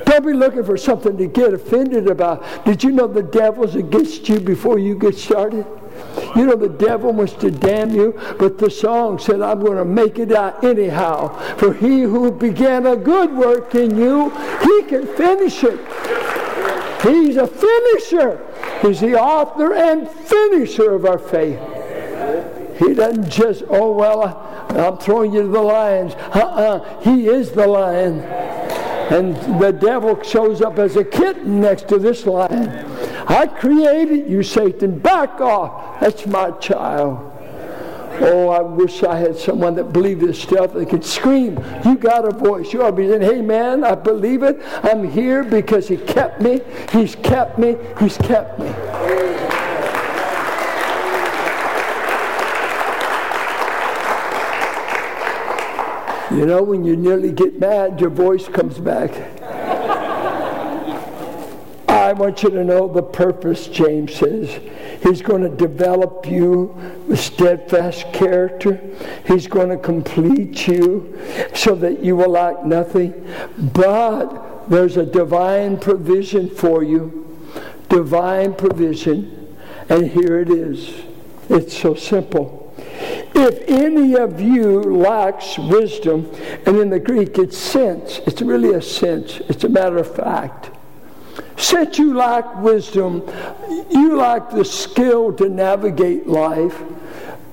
Don't 0.07 0.25
be 0.25 0.33
looking 0.33 0.65
for 0.65 0.79
something 0.79 1.19
to 1.19 1.27
get 1.27 1.53
offended 1.53 2.09
about. 2.09 2.65
Did 2.65 2.83
you 2.83 2.93
know 2.93 3.07
the 3.07 3.23
devil's 3.23 3.75
against 3.75 4.27
you 4.31 4.41
before 4.41 4.79
you 4.79 4.95
get 4.95 5.17
started? 5.17 5.67
You 6.37 6.47
know, 6.47 6.57
the 6.57 6.69
devil 6.69 7.13
wants 7.13 7.33
to 7.35 7.51
damn 7.51 7.91
you, 7.91 8.19
but 8.39 8.59
the 8.59 8.71
song 8.71 9.19
said, 9.19 9.41
I'm 9.41 9.61
going 9.61 9.79
to 9.79 9.85
make 9.85 10.19
it 10.19 10.33
out 10.33 10.63
anyhow. 10.63 11.29
For 11.57 11.73
he 11.73 12.03
who 12.03 12.31
began 12.31 12.87
a 12.87 12.97
good 12.97 13.35
work 13.35 13.75
in 13.75 13.97
you, 13.97 14.31
he 14.31 14.83
can 14.85 15.07
finish 15.17 15.65
it. 15.65 15.81
He's 17.03 17.37
a 17.37 17.47
finisher. 17.47 18.45
He's 18.83 19.01
the 19.01 19.19
author 19.19 19.75
and 19.75 20.09
finisher 20.09 20.95
of 20.95 21.05
our 21.05 21.19
faith. 21.19 21.59
He 22.79 22.95
doesn't 22.95 23.29
just, 23.29 23.65
oh, 23.69 23.93
well, 23.93 24.45
I'm 24.71 24.99
throwing 24.99 25.33
you 25.33 25.43
to 25.43 25.49
the 25.49 25.61
lions. 25.61 26.15
Uh-uh. 26.15 27.01
He 27.01 27.27
is 27.27 27.51
the 27.53 27.67
lion. 27.67 28.21
And 29.11 29.35
the 29.61 29.73
devil 29.73 30.23
shows 30.23 30.61
up 30.61 30.79
as 30.79 30.97
a 30.97 31.05
kitten 31.05 31.61
next 31.61 31.89
to 31.89 31.99
this 31.99 32.27
lion. 32.27 32.69
I 33.29 33.47
created 33.47 34.29
you, 34.29 34.43
Satan. 34.43 34.99
Back 34.99 35.41
off. 35.41 36.01
That's 36.01 36.27
my 36.27 36.51
child. 36.53 37.31
Oh, 38.21 38.49
I 38.49 38.63
wish 38.63 39.05
I 39.05 39.17
had 39.17 39.37
someone 39.37 39.77
that 39.77 39.93
believed 39.93 40.23
this 40.23 40.41
stuff 40.41 40.73
that 40.73 40.89
could 40.89 41.05
scream, 41.05 41.63
You 41.85 41.97
got 41.97 42.25
a 42.25 42.33
voice. 42.33 42.73
You 42.73 42.83
ought 42.83 42.91
to 42.91 42.97
be 42.97 43.07
saying, 43.07 43.21
Hey, 43.21 43.43
man, 43.43 43.85
I 43.85 43.95
believe 43.95 44.43
it. 44.43 44.59
I'm 44.83 45.09
here 45.09 45.45
because 45.45 45.87
He 45.87 45.99
kept 45.99 46.41
me. 46.41 46.61
He's 46.91 47.15
kept 47.17 47.59
me. 47.59 47.77
He's 48.01 48.17
kept 48.17 48.59
me. 48.59 48.67
You 56.37 56.45
know, 56.45 56.63
when 56.63 56.85
you 56.85 56.97
nearly 56.97 57.33
get 57.33 57.59
mad, 57.59 58.01
your 58.01 58.11
voice 58.11 58.49
comes 58.49 58.79
back. 58.79 59.38
I 62.09 62.15
want 62.15 62.43
you 62.43 62.49
to 62.49 62.65
know 62.65 62.89
the 62.89 63.03
purpose, 63.03 63.67
James 63.67 64.15
says. 64.15 64.59
He's 65.03 65.21
going 65.21 65.43
to 65.43 65.51
develop 65.51 66.25
you 66.27 66.75
with 67.07 67.21
steadfast 67.21 68.15
character. 68.15 68.81
He's 69.27 69.47
going 69.47 69.69
to 69.69 69.77
complete 69.77 70.67
you 70.67 71.21
so 71.55 71.75
that 71.75 72.03
you 72.03 72.17
will 72.17 72.31
lack 72.31 72.65
nothing. 72.65 73.13
But 73.59 74.71
there's 74.71 74.97
a 74.97 75.05
divine 75.05 75.79
provision 75.79 76.49
for 76.49 76.83
you. 76.83 77.47
Divine 77.91 78.55
provision. 78.55 79.55
And 79.91 80.11
here 80.11 80.41
it 80.41 80.49
is. 80.49 81.03
It's 81.51 81.77
so 81.77 81.95
simple. 81.95 82.75
If 83.35 83.69
any 83.69 84.17
of 84.17 84.41
you 84.41 84.81
lacks 84.81 85.59
wisdom, 85.59 86.35
and 86.65 86.79
in 86.79 86.89
the 86.89 87.01
Greek 87.01 87.37
it's 87.37 87.59
sense, 87.59 88.21
it's 88.27 88.41
really 88.41 88.73
a 88.73 88.81
sense, 88.81 89.41
it's 89.51 89.65
a 89.65 89.69
matter 89.69 89.99
of 89.99 90.17
fact. 90.17 90.71
Since 91.59 91.99
you 91.99 92.15
lack 92.15 92.63
wisdom, 92.63 93.23
you 93.91 94.17
lack 94.17 94.51
the 94.51 94.65
skill 94.65 95.33
to 95.35 95.49
navigate 95.49 96.27
life 96.27 96.81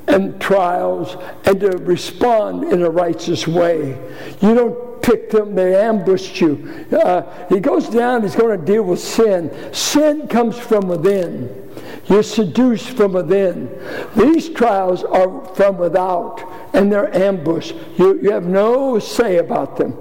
and 0.07 0.39
trials 0.39 1.17
and 1.45 1.59
to 1.59 1.77
respond 1.77 2.71
in 2.71 2.83
a 2.83 2.89
righteous 2.89 3.47
way. 3.47 3.99
You 4.41 4.53
don't 4.53 5.01
pick 5.01 5.31
them, 5.31 5.55
they 5.55 5.75
ambushed 5.75 6.39
you. 6.39 6.85
Uh, 6.91 7.23
he 7.47 7.59
goes 7.59 7.89
down, 7.89 8.21
he's 8.21 8.35
going 8.35 8.59
to 8.59 8.65
deal 8.65 8.83
with 8.83 8.99
sin. 8.99 9.51
Sin 9.73 10.27
comes 10.27 10.57
from 10.57 10.87
within. 10.87 11.63
You're 12.07 12.23
seduced 12.23 12.89
from 12.91 13.13
within. 13.13 13.69
These 14.15 14.49
trials 14.49 15.03
are 15.03 15.45
from 15.55 15.77
without, 15.77 16.41
and 16.73 16.91
they're 16.91 17.13
ambush. 17.15 17.73
You, 17.97 18.21
you 18.21 18.31
have 18.31 18.45
no 18.45 18.99
say 18.99 19.37
about 19.37 19.77
them. 19.77 19.97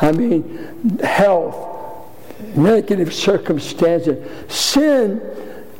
I 0.00 0.12
mean, 0.12 0.98
health, 1.02 1.77
negative 2.58 3.14
circumstances. 3.14 4.52
Sin, 4.52 5.22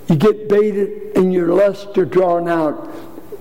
you 0.08 0.16
get 0.16 0.48
baited 0.48 1.16
and 1.16 1.32
your 1.32 1.48
lust 1.48 1.98
are 1.98 2.04
drawn 2.04 2.48
out. 2.48 2.90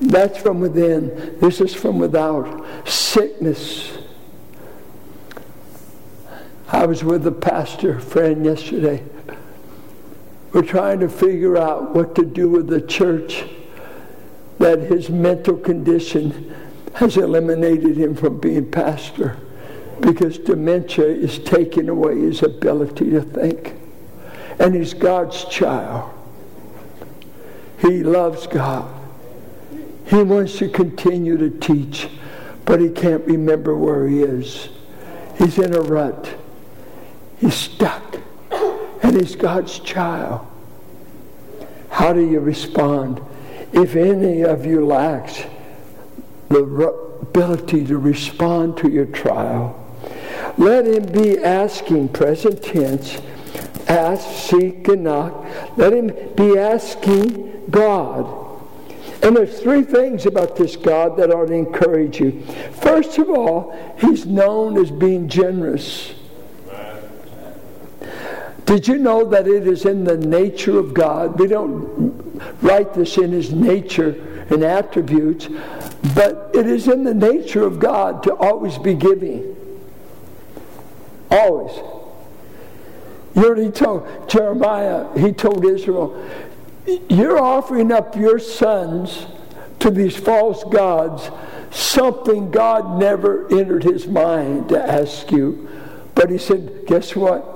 That's 0.01 0.37
from 0.37 0.59
within. 0.59 1.37
This 1.39 1.61
is 1.61 1.73
from 1.73 1.99
without. 1.99 2.65
Sickness. 2.87 3.97
I 6.69 6.85
was 6.85 7.03
with 7.03 7.25
a 7.25 7.31
pastor 7.31 7.99
friend 7.99 8.45
yesterday. 8.45 9.03
We're 10.51 10.63
trying 10.63 10.99
to 10.99 11.09
figure 11.09 11.57
out 11.57 11.95
what 11.95 12.15
to 12.15 12.25
do 12.25 12.49
with 12.49 12.67
the 12.67 12.81
church 12.81 13.45
that 14.59 14.79
his 14.79 15.09
mental 15.09 15.55
condition 15.55 16.53
has 16.95 17.15
eliminated 17.15 17.95
him 17.95 18.15
from 18.15 18.39
being 18.39 18.69
pastor 18.69 19.37
because 20.01 20.37
dementia 20.37 21.07
is 21.07 21.39
taking 21.39 21.89
away 21.89 22.19
his 22.19 22.43
ability 22.43 23.09
to 23.11 23.21
think. 23.21 23.73
And 24.59 24.73
he's 24.75 24.93
God's 24.93 25.45
child. 25.45 26.13
He 27.79 28.03
loves 28.03 28.47
God. 28.47 28.93
He 30.07 30.23
wants 30.23 30.57
to 30.59 30.69
continue 30.69 31.37
to 31.37 31.49
teach, 31.49 32.09
but 32.65 32.79
he 32.79 32.89
can't 32.89 33.25
remember 33.25 33.75
where 33.75 34.07
he 34.07 34.23
is. 34.23 34.69
He's 35.37 35.59
in 35.59 35.75
a 35.75 35.81
rut. 35.81 36.29
He's 37.39 37.53
stuck. 37.53 38.17
And 39.03 39.15
he's 39.15 39.35
God's 39.35 39.79
child. 39.79 40.45
How 41.89 42.13
do 42.13 42.21
you 42.21 42.39
respond? 42.39 43.21
If 43.73 43.95
any 43.95 44.43
of 44.43 44.65
you 44.65 44.85
lacks 44.85 45.43
the 46.49 46.63
ability 46.63 47.85
to 47.85 47.97
respond 47.97 48.77
to 48.77 48.89
your 48.89 49.05
trial, 49.05 49.86
let 50.57 50.87
him 50.87 51.11
be 51.11 51.37
asking, 51.37 52.09
present 52.09 52.63
tense, 52.63 53.21
ask, 53.87 54.49
seek, 54.49 54.87
and 54.87 55.03
knock. 55.03 55.45
Let 55.77 55.93
him 55.93 56.07
be 56.35 56.57
asking 56.57 57.65
God. 57.69 58.45
And 59.21 59.35
there's 59.35 59.59
three 59.59 59.83
things 59.83 60.25
about 60.25 60.55
this 60.55 60.75
God 60.75 61.17
that 61.17 61.31
ought 61.31 61.47
to 61.47 61.53
encourage 61.53 62.19
you. 62.19 62.41
First 62.81 63.17
of 63.17 63.29
all, 63.29 63.75
he's 63.99 64.25
known 64.25 64.77
as 64.77 64.91
being 64.91 65.27
generous. 65.27 66.13
Did 68.65 68.87
you 68.87 68.97
know 68.97 69.25
that 69.25 69.47
it 69.47 69.67
is 69.67 69.85
in 69.85 70.03
the 70.03 70.17
nature 70.17 70.77
of 70.77 70.93
God? 70.93 71.39
We 71.39 71.47
don't 71.47 72.41
write 72.61 72.93
this 72.93 73.17
in 73.17 73.31
his 73.31 73.51
nature 73.51 74.45
and 74.49 74.63
attributes, 74.63 75.47
but 76.13 76.51
it 76.53 76.67
is 76.67 76.87
in 76.87 77.03
the 77.03 77.13
nature 77.13 77.65
of 77.65 77.79
God 77.79 78.23
to 78.23 78.35
always 78.35 78.77
be 78.77 78.93
giving. 78.93 79.56
Always. 81.29 81.75
You 83.35 83.53
know 83.55 83.61
he 83.61 83.69
told 83.69 84.29
Jeremiah? 84.29 85.07
He 85.17 85.31
told 85.31 85.65
Israel, 85.65 86.27
You're 87.09 87.39
offering 87.39 87.91
up 87.91 88.15
your 88.15 88.39
sons 88.39 89.27
to 89.79 89.91
these 89.91 90.15
false 90.15 90.63
gods, 90.63 91.29
something 91.71 92.49
God 92.49 92.99
never 92.99 93.47
entered 93.51 93.83
his 93.83 94.07
mind 94.07 94.69
to 94.69 94.81
ask 94.81 95.31
you. 95.31 95.69
But 96.15 96.29
he 96.31 96.37
said, 96.37 96.85
Guess 96.87 97.15
what? 97.15 97.53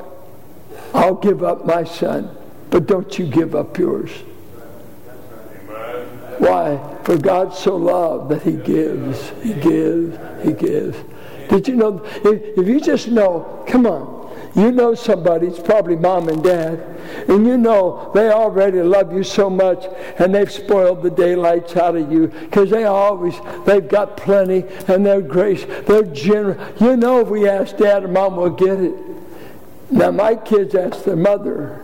I'll 0.94 1.16
give 1.16 1.44
up 1.44 1.66
my 1.66 1.84
son, 1.84 2.30
but 2.70 2.86
don't 2.86 3.18
you 3.18 3.26
give 3.26 3.56
up 3.56 3.78
yours. 3.78 4.12
Why? 6.40 7.00
For 7.04 7.18
God 7.18 7.54
so 7.54 7.76
loved 7.76 8.30
that 8.30 8.42
He 8.44 8.54
gives, 8.54 9.30
He 9.42 9.54
gives, 9.54 10.18
He 10.44 10.54
gives. 10.54 10.98
Did 11.50 11.68
you 11.68 11.76
know? 11.76 12.04
If, 12.24 12.58
if 12.58 12.68
you 12.68 12.80
just 12.80 13.10
know, 13.10 13.64
come 13.68 13.86
on, 13.86 14.22
you 14.56 14.72
know 14.72 14.96
somebody, 14.96 15.48
it's 15.48 15.60
probably 15.60 15.96
mom 15.96 16.28
and 16.28 16.44
dad, 16.44 16.80
and 17.28 17.46
you 17.46 17.58
know 17.58 18.12
they 18.14 18.30
already 18.30 18.82
love 18.82 19.14
you 19.14 19.24
so 19.24 19.50
much 19.50 19.86
and 20.18 20.36
they've 20.36 20.52
spoiled 20.52 21.04
the 21.04 21.10
daylights 21.10 21.78
out 21.78 21.96
of 21.96 22.12
you 22.12 22.28
because 22.28 22.70
they 22.70 22.84
always, 22.84 23.36
they've 23.66 23.88
got 23.88 24.18
plenty 24.18 24.66
and 24.88 25.06
they're 25.06 25.22
grace, 25.22 25.66
they're 25.88 26.04
generous. 26.04 26.82
You 26.82 26.98
know 26.98 27.22
if 27.22 27.30
we 27.30 27.48
ask 27.48 27.78
dad 27.78 28.04
or 28.04 28.10
mom, 28.10 28.36
we'll 28.36 28.50
get 28.50 28.80
it. 28.80 28.94
Now, 29.90 30.12
my 30.12 30.36
kids 30.36 30.74
ask 30.74 31.04
their 31.04 31.18
mother, 31.18 31.81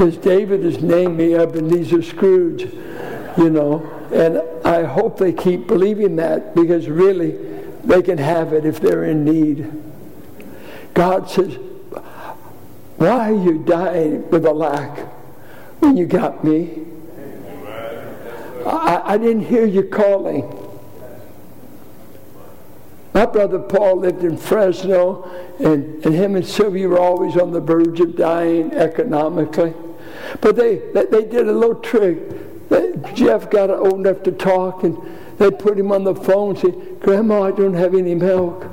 because 0.00 0.16
David 0.16 0.64
has 0.64 0.82
named 0.82 1.18
me 1.18 1.34
Ebenezer 1.34 2.00
Scrooge, 2.00 2.62
you 3.36 3.50
know, 3.50 3.86
and 4.10 4.40
I 4.66 4.82
hope 4.84 5.18
they 5.18 5.30
keep 5.30 5.66
believing 5.66 6.16
that 6.16 6.54
because 6.54 6.88
really 6.88 7.32
they 7.84 8.00
can 8.00 8.16
have 8.16 8.54
it 8.54 8.64
if 8.64 8.80
they're 8.80 9.04
in 9.04 9.26
need. 9.26 9.70
God 10.94 11.28
says, 11.28 11.54
Why 12.96 13.30
are 13.30 13.34
you 13.34 13.62
dying 13.62 14.26
with 14.30 14.46
a 14.46 14.52
lack 14.54 15.00
when 15.80 15.98
you 15.98 16.06
got 16.06 16.44
me? 16.44 16.86
I, 18.64 19.02
I 19.04 19.18
didn't 19.18 19.44
hear 19.44 19.66
you 19.66 19.82
calling. 19.82 20.50
My 23.12 23.26
brother 23.26 23.58
Paul 23.58 23.98
lived 23.98 24.24
in 24.24 24.38
Fresno, 24.38 25.30
and, 25.58 26.02
and 26.06 26.14
him 26.14 26.36
and 26.36 26.46
Sylvia 26.46 26.88
were 26.88 26.98
always 26.98 27.36
on 27.36 27.52
the 27.52 27.60
verge 27.60 28.00
of 28.00 28.16
dying 28.16 28.72
economically. 28.72 29.74
But 30.40 30.56
they, 30.56 30.76
they, 30.92 31.06
they 31.06 31.24
did 31.24 31.48
a 31.48 31.52
little 31.52 31.76
trick. 31.76 32.68
They, 32.68 32.94
Jeff 33.14 33.50
got 33.50 33.70
old 33.70 34.06
enough 34.06 34.22
to 34.24 34.32
talk, 34.32 34.84
and 34.84 34.96
they 35.38 35.50
put 35.50 35.78
him 35.78 35.90
on 35.92 36.04
the 36.04 36.14
phone 36.14 36.50
and 36.50 36.58
said, 36.58 37.00
Grandma, 37.00 37.44
I 37.44 37.50
don't 37.50 37.74
have 37.74 37.94
any 37.94 38.14
milk. 38.14 38.66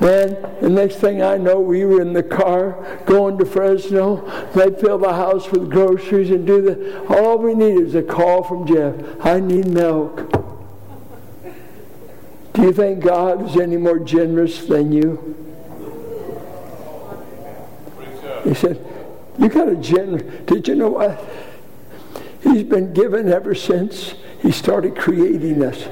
Man, 0.00 0.36
the 0.60 0.68
next 0.68 0.96
thing 0.96 1.22
I 1.22 1.36
know, 1.36 1.60
we 1.60 1.84
were 1.84 2.00
in 2.00 2.12
the 2.12 2.22
car 2.22 2.98
going 3.06 3.38
to 3.38 3.44
Fresno. 3.44 4.26
They'd 4.52 4.80
fill 4.80 4.98
the 4.98 5.12
house 5.12 5.50
with 5.52 5.70
groceries 5.70 6.30
and 6.30 6.44
do 6.44 6.60
the. 6.60 7.06
All 7.06 7.38
we 7.38 7.54
needed 7.54 7.84
was 7.84 7.94
a 7.94 8.02
call 8.02 8.42
from 8.42 8.66
Jeff. 8.66 8.94
I 9.24 9.38
need 9.38 9.68
milk. 9.68 10.32
Do 12.52 12.62
you 12.62 12.72
think 12.72 13.04
God 13.04 13.48
is 13.48 13.56
any 13.56 13.76
more 13.76 13.98
generous 14.00 14.66
than 14.66 14.92
you? 14.92 15.36
He 18.44 18.54
said, 18.54 18.84
You 19.42 19.48
got 19.48 19.68
a 19.68 19.74
generous. 19.74 20.22
Uh, 20.22 20.42
Did 20.46 20.68
you 20.68 20.76
know 20.76 20.90
what? 20.90 21.20
He's 22.44 22.62
been 22.62 22.94
given 22.94 23.28
ever 23.28 23.56
since 23.56 24.14
he 24.42 24.50
started 24.50 24.96
creating 24.96 25.62
us. 25.62 25.86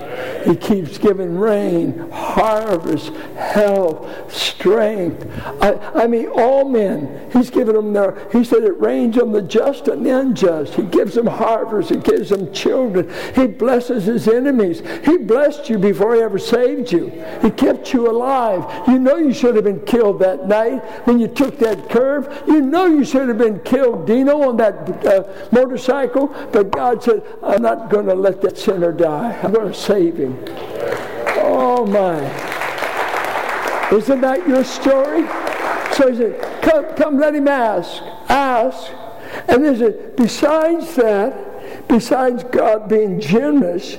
He 0.45 0.57
keeps 0.57 0.99
giving 0.99 1.39
rain, 1.39 2.11
harvest, 2.11 3.13
health, 3.37 4.33
strength. 4.33 5.25
I, 5.63 5.75
I 5.95 6.07
mean, 6.09 6.27
all 6.27 6.69
men. 6.69 7.31
He's 7.33 7.49
given 7.49 7.77
them 7.77 7.93
their, 7.93 8.29
he 8.33 8.43
said 8.43 8.65
it 8.65 8.79
rains 8.81 9.19
on 9.19 9.31
the 9.31 9.43
just 9.43 9.87
and 9.87 10.05
the 10.05 10.19
unjust. 10.19 10.75
He 10.75 10.83
gives 10.83 11.15
them 11.15 11.29
harvest. 11.29 11.91
He 11.91 11.97
gives 11.97 12.31
them 12.31 12.53
children. 12.53 13.09
He 13.37 13.47
blesses 13.47 14.05
his 14.07 14.27
enemies. 14.27 14.83
He 15.05 15.17
blessed 15.17 15.71
you 15.71 15.79
before 15.79 16.17
he 16.17 16.21
ever 16.21 16.39
saved 16.39 16.91
you. 16.91 17.09
He 17.43 17.51
kept 17.51 17.93
you 17.93 18.11
alive. 18.11 18.89
You 18.89 18.99
know 18.99 19.17
you 19.17 19.33
should 19.33 19.55
have 19.55 19.65
been 19.65 19.85
killed 19.85 20.19
that 20.21 20.49
night 20.49 20.81
when 21.07 21.21
you 21.21 21.29
took 21.29 21.59
that 21.61 21.89
curve. 21.89 22.43
You 22.49 22.63
know 22.63 22.87
you 22.87 23.05
should 23.05 23.29
have 23.29 23.39
been 23.39 23.61
killed, 23.61 24.09
Dino, 24.09 24.49
on 24.49 24.57
that 24.57 25.07
uh, 25.07 25.49
motorcycle. 25.53 26.27
But 26.53 26.73
God 26.73 27.03
said, 27.03 27.23
I'm 27.45 27.63
not 27.63 27.91
going 27.91 28.07
to 28.07 28.15
let 28.15 28.40
that 28.43 28.59
sinner 28.59 28.93
die. 28.93 29.39
I'm 29.43 29.53
going 29.53 29.73
to 29.73 29.79
save 29.79 30.17
him. 30.17 30.39
Oh 31.43 31.87
my. 31.87 32.21
Isn't 33.95 34.21
that 34.21 34.47
your 34.47 34.65
story? 34.65 35.27
So 35.95 36.11
he 36.11 36.17
said, 36.17 36.63
come, 36.63 36.95
come 36.95 37.19
let 37.19 37.35
him 37.35 37.49
ask. 37.49 38.03
Ask. 38.29 38.93
And 39.49 39.65
he 39.65 39.77
said, 39.77 40.17
besides 40.17 40.95
that, 40.97 41.89
besides 41.89 42.45
God 42.45 42.89
being 42.89 43.21
generous, 43.21 43.97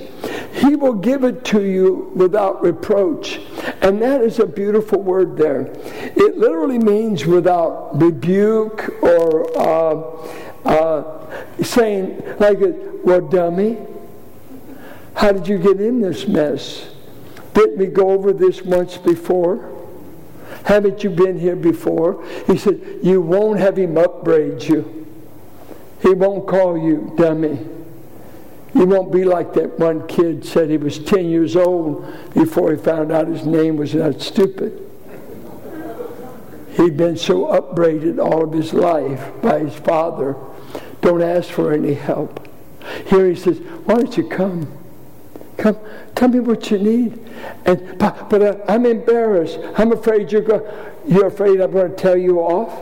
he 0.54 0.75
will 0.75 0.93
give 0.93 1.23
it 1.23 1.43
to 1.45 1.62
you 1.62 2.12
without 2.15 2.62
reproach. 2.62 3.39
And 3.82 4.01
that 4.01 4.21
is 4.21 4.39
a 4.39 4.45
beautiful 4.45 5.01
word 5.01 5.38
there. 5.38 5.71
It 6.15 6.38
literally 6.38 6.80
means 6.80 7.25
without 7.25 7.99
rebuke 7.99 9.04
or 9.04 9.58
uh, 9.58 10.32
uh, 10.65 11.62
saying, 11.62 12.21
like, 12.39 12.60
well, 13.04 13.21
dummy, 13.21 13.77
how 15.21 15.31
did 15.31 15.47
you 15.47 15.60
get 15.60 15.79
in 15.79 16.01
this 16.01 16.27
mess? 16.27 16.89
Didn't 17.53 17.77
we 17.77 17.86
go 17.86 18.10
over 18.10 18.34
this 18.34 18.63
once 18.63 18.97
before? 18.97 19.71
Haven't 20.65 21.03
you 21.03 21.12
been 21.12 21.38
here 21.38 21.55
before? 21.55 22.25
He 22.47 22.57
said, 22.57 22.81
You 23.03 23.21
won't 23.21 23.60
have 23.60 23.77
him 23.77 23.99
upbraid 23.99 24.63
you. 24.63 25.05
He 26.01 26.15
won't 26.15 26.47
call 26.47 26.75
you 26.75 27.13
dummy. 27.15 27.60
You 28.73 28.86
won't 28.88 29.13
be 29.13 29.23
like 29.23 29.53
that 29.53 29.77
one 29.77 30.07
kid 30.07 30.43
said 30.43 30.71
he 30.71 30.77
was 30.77 30.97
10 30.97 31.29
years 31.29 31.55
old 31.55 32.34
before 32.34 32.71
he 32.71 32.77
found 32.77 33.12
out 33.12 33.27
his 33.27 33.45
name 33.45 33.77
was 33.77 33.93
not 33.93 34.21
stupid. 34.21 34.81
He'd 36.77 36.97
been 36.97 37.15
so 37.15 37.45
upbraided 37.45 38.17
all 38.17 38.43
of 38.43 38.53
his 38.53 38.73
life 38.73 39.29
by 39.43 39.60
his 39.60 39.75
father. 39.75 40.36
Don't 41.01 41.21
ask 41.21 41.47
for 41.47 41.73
any 41.73 41.93
help. 41.93 42.49
Here 43.05 43.29
he 43.29 43.36
says, 43.36 43.60
Why 43.86 43.97
don't 43.97 44.17
you 44.17 44.27
come? 44.27 44.81
Come, 45.62 45.78
tell 46.15 46.28
me 46.28 46.39
what 46.39 46.71
you 46.71 46.80
need. 46.80 47.19
And 47.65 48.00
but, 48.00 48.32
but 48.32 48.41
uh, 48.41 48.58
I'm 48.67 48.84
embarrassed. 48.88 49.60
I'm 49.78 49.91
afraid 49.91 50.32
you're 50.32 50.41
going. 50.41 50.63
You're 51.08 51.28
afraid 51.28 51.62
I'm 51.62 51.71
going 51.71 51.91
to 51.91 51.95
tell 51.95 52.17
you 52.17 52.39
off. 52.39 52.74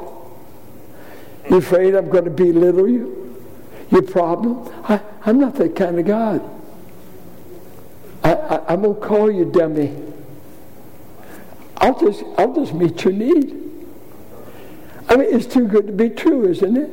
You're 1.49 1.59
afraid 1.59 1.93
I'm 1.93 2.09
going 2.09 2.23
to 2.23 2.29
belittle 2.29 2.87
you. 2.87 3.43
Your 3.91 4.03
problem. 4.03 4.73
I, 4.85 5.01
I'm 5.25 5.41
not 5.41 5.55
that 5.55 5.75
kind 5.75 5.99
of 5.99 6.05
God. 6.05 6.41
I, 8.23 8.61
I'm 8.69 8.83
to 8.83 8.93
call 8.93 9.29
you 9.29 9.43
dummy. 9.43 9.93
I'll 11.75 11.99
just 11.99 12.23
I'll 12.37 12.55
just 12.55 12.73
meet 12.73 13.03
your 13.03 13.11
need. 13.11 13.57
I 15.09 15.17
mean, 15.17 15.27
it's 15.35 15.47
too 15.47 15.67
good 15.67 15.87
to 15.87 15.93
be 15.93 16.11
true, 16.11 16.47
isn't 16.47 16.77
it? 16.77 16.89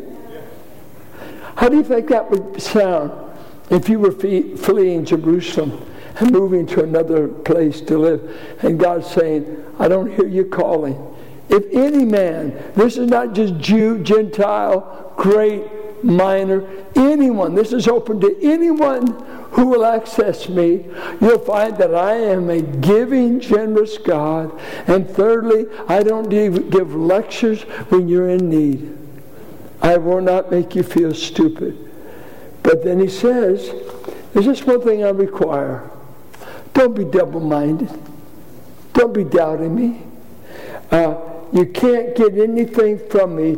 How 1.54 1.68
do 1.68 1.76
you 1.76 1.84
think 1.84 2.08
that 2.08 2.28
would 2.28 2.60
sound? 2.60 3.25
If 3.70 3.88
you 3.88 3.98
were 3.98 4.12
fleeing 4.12 5.04
Jerusalem 5.04 5.84
and 6.18 6.30
moving 6.30 6.66
to 6.68 6.84
another 6.84 7.28
place 7.28 7.80
to 7.82 7.98
live, 7.98 8.56
and 8.62 8.78
God's 8.78 9.08
saying, 9.08 9.64
I 9.78 9.88
don't 9.88 10.14
hear 10.14 10.26
you 10.26 10.44
calling. 10.44 11.14
If 11.48 11.64
any 11.72 12.04
man, 12.04 12.72
this 12.74 12.96
is 12.96 13.08
not 13.08 13.32
just 13.32 13.58
Jew, 13.58 14.02
Gentile, 14.02 15.12
great, 15.16 15.64
minor, 16.02 16.66
anyone, 16.94 17.54
this 17.54 17.72
is 17.72 17.88
open 17.88 18.20
to 18.20 18.36
anyone 18.42 19.06
who 19.50 19.66
will 19.66 19.84
access 19.84 20.48
me, 20.48 20.86
you'll 21.20 21.38
find 21.38 21.76
that 21.78 21.94
I 21.94 22.14
am 22.14 22.50
a 22.50 22.60
giving, 22.60 23.40
generous 23.40 23.98
God. 23.98 24.58
And 24.86 25.08
thirdly, 25.08 25.66
I 25.88 26.02
don't 26.02 26.28
give 26.28 26.94
lectures 26.94 27.62
when 27.90 28.08
you're 28.08 28.28
in 28.28 28.48
need. 28.48 28.96
I 29.82 29.96
will 29.96 30.20
not 30.20 30.50
make 30.50 30.74
you 30.74 30.82
feel 30.82 31.14
stupid. 31.14 31.85
But 32.66 32.82
then 32.82 32.98
he 32.98 33.08
says, 33.08 33.70
There's 34.32 34.44
just 34.44 34.66
one 34.66 34.82
thing 34.82 35.04
I 35.04 35.10
require. 35.10 35.88
Don't 36.74 36.96
be 36.96 37.04
double 37.04 37.38
minded. 37.38 37.88
Don't 38.92 39.14
be 39.14 39.22
doubting 39.22 39.72
me. 39.72 40.02
Uh, 40.90 41.16
you 41.52 41.66
can't 41.66 42.16
get 42.16 42.36
anything 42.36 42.98
from 43.08 43.36
me 43.36 43.56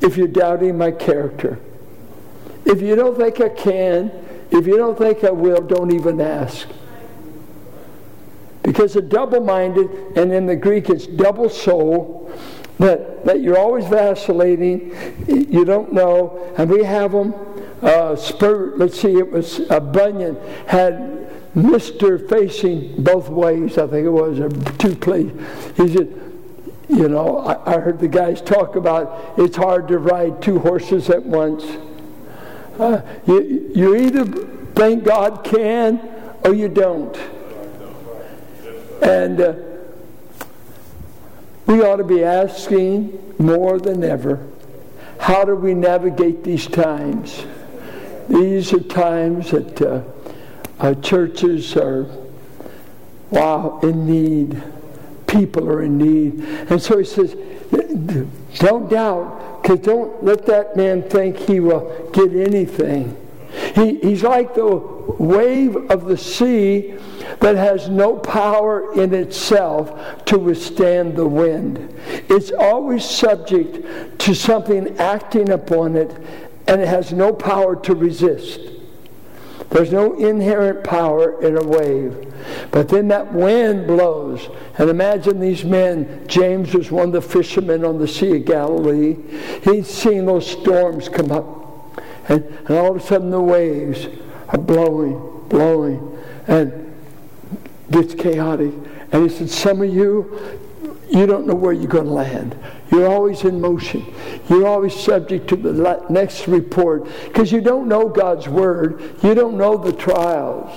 if 0.00 0.16
you're 0.16 0.28
doubting 0.28 0.78
my 0.78 0.90
character. 0.90 1.60
If 2.64 2.80
you 2.80 2.96
don't 2.96 3.18
think 3.18 3.38
I 3.42 3.50
can, 3.50 4.10
if 4.50 4.66
you 4.66 4.78
don't 4.78 4.96
think 4.96 5.24
I 5.24 5.30
will, 5.30 5.60
don't 5.60 5.92
even 5.92 6.18
ask. 6.18 6.68
Because 8.62 8.96
a 8.96 9.02
double 9.02 9.42
minded, 9.42 9.90
and 10.16 10.32
in 10.32 10.46
the 10.46 10.56
Greek 10.56 10.88
it's 10.88 11.06
double 11.06 11.50
soul, 11.50 12.32
that, 12.78 13.26
that 13.26 13.42
you're 13.42 13.58
always 13.58 13.84
vacillating, 13.88 14.96
you 15.28 15.66
don't 15.66 15.92
know, 15.92 16.54
and 16.56 16.70
we 16.70 16.82
have 16.82 17.12
them. 17.12 17.34
Uh, 17.82 18.16
let's 18.76 19.00
see, 19.00 19.14
it 19.14 19.30
was 19.30 19.60
uh, 19.70 19.78
Bunyan 19.78 20.36
had 20.66 21.28
Mr. 21.54 22.28
facing 22.28 23.02
both 23.02 23.28
ways, 23.28 23.78
I 23.78 23.86
think 23.86 24.06
it 24.06 24.10
was, 24.10 24.40
or 24.40 24.48
two 24.78 24.96
places. 24.96 25.32
He 25.76 25.96
said, 25.96 26.14
you 26.88 27.08
know, 27.08 27.38
I, 27.38 27.76
I, 27.76 27.80
heard 27.80 27.98
the 27.98 28.08
guys 28.08 28.40
talk 28.40 28.76
about 28.76 29.38
it's 29.38 29.56
hard 29.56 29.88
to 29.88 29.98
ride 29.98 30.40
two 30.40 30.58
horses 30.58 31.10
at 31.10 31.22
once. 31.22 31.64
Uh, 32.78 33.02
you, 33.26 33.70
you 33.74 33.96
either 33.96 34.24
think 34.24 35.04
God 35.04 35.44
can 35.44 36.00
or 36.44 36.54
you 36.54 36.68
don't. 36.68 37.16
And 39.02 39.40
uh, 39.40 39.54
we 41.66 41.82
ought 41.82 41.96
to 41.96 42.04
be 42.04 42.24
asking 42.24 43.34
more 43.38 43.78
than 43.78 44.02
ever 44.02 44.46
how 45.18 45.44
do 45.44 45.54
we 45.54 45.74
navigate 45.74 46.42
these 46.44 46.66
times? 46.66 47.44
These 48.28 48.72
are 48.72 48.80
times 48.80 49.50
that 49.50 49.80
uh, 49.82 50.02
our 50.80 50.94
churches 50.94 51.76
are, 51.76 52.06
wow, 53.30 53.80
in 53.82 54.06
need. 54.06 54.62
People 55.26 55.68
are 55.68 55.82
in 55.82 55.98
need. 55.98 56.40
And 56.70 56.80
so 56.80 56.98
he 56.98 57.04
says, 57.04 57.34
don't 58.54 58.88
doubt, 58.88 59.62
because 59.62 59.80
don't 59.80 60.24
let 60.24 60.46
that 60.46 60.76
man 60.76 61.02
think 61.08 61.36
he 61.36 61.60
will 61.60 62.10
get 62.12 62.32
anything. 62.34 63.16
He, 63.74 63.98
he's 64.00 64.22
like 64.22 64.54
the 64.54 64.76
wave 65.18 65.90
of 65.90 66.04
the 66.04 66.16
sea 66.16 66.94
that 67.40 67.56
has 67.56 67.88
no 67.88 68.16
power 68.16 68.92
in 68.94 69.14
itself 69.14 70.24
to 70.26 70.38
withstand 70.38 71.16
the 71.16 71.26
wind. 71.26 71.94
It's 72.28 72.52
always 72.52 73.04
subject 73.04 74.18
to 74.20 74.34
something 74.34 74.96
acting 74.98 75.50
upon 75.50 75.96
it, 75.96 76.14
and 76.68 76.82
it 76.82 76.86
has 76.86 77.12
no 77.12 77.32
power 77.32 77.74
to 77.74 77.94
resist. 77.94 78.60
There's 79.70 79.92
no 79.92 80.14
inherent 80.14 80.84
power 80.84 81.42
in 81.42 81.56
a 81.56 81.62
wave. 81.62 82.32
But 82.70 82.88
then 82.88 83.08
that 83.08 83.32
wind 83.32 83.86
blows. 83.86 84.48
And 84.78 84.88
imagine 84.88 85.40
these 85.40 85.64
men. 85.64 86.24
James 86.26 86.74
was 86.74 86.90
one 86.90 87.08
of 87.08 87.12
the 87.12 87.22
fishermen 87.22 87.84
on 87.84 87.98
the 87.98 88.08
Sea 88.08 88.36
of 88.36 88.44
Galilee. 88.44 89.16
He'd 89.64 89.86
seen 89.86 90.26
those 90.26 90.46
storms 90.46 91.08
come 91.08 91.32
up. 91.32 92.00
And, 92.28 92.44
and 92.44 92.70
all 92.70 92.90
of 92.90 92.96
a 92.96 93.00
sudden 93.00 93.30
the 93.30 93.40
waves 93.40 94.06
are 94.48 94.58
blowing, 94.58 95.46
blowing. 95.48 96.18
And 96.46 96.94
gets 97.90 98.14
chaotic. 98.14 98.72
And 99.12 99.28
he 99.30 99.36
said, 99.36 99.50
Some 99.50 99.82
of 99.82 99.92
you, 99.92 100.58
you 101.10 101.26
don't 101.26 101.46
know 101.46 101.54
where 101.54 101.72
you're 101.72 101.86
going 101.86 102.06
to 102.06 102.12
land. 102.12 102.58
You're 102.90 103.08
always 103.08 103.44
in 103.44 103.60
motion. 103.60 104.06
You're 104.48 104.66
always 104.66 104.94
subject 104.94 105.48
to 105.48 105.56
the 105.56 106.06
next 106.08 106.48
report 106.48 107.04
because 107.24 107.52
you 107.52 107.60
don't 107.60 107.86
know 107.86 108.08
God's 108.08 108.48
word. 108.48 109.14
You 109.22 109.34
don't 109.34 109.58
know 109.58 109.76
the 109.76 109.92
trials. 109.92 110.74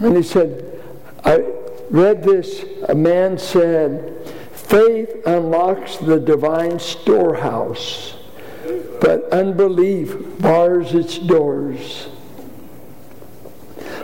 And 0.00 0.16
he 0.16 0.22
said, 0.22 0.82
I 1.24 1.44
read 1.90 2.22
this. 2.22 2.64
A 2.88 2.94
man 2.94 3.38
said, 3.38 4.16
Faith 4.52 5.26
unlocks 5.26 5.96
the 5.96 6.18
divine 6.18 6.78
storehouse, 6.78 8.14
but 9.00 9.28
unbelief 9.30 10.16
bars 10.40 10.94
its 10.94 11.18
doors. 11.18 12.08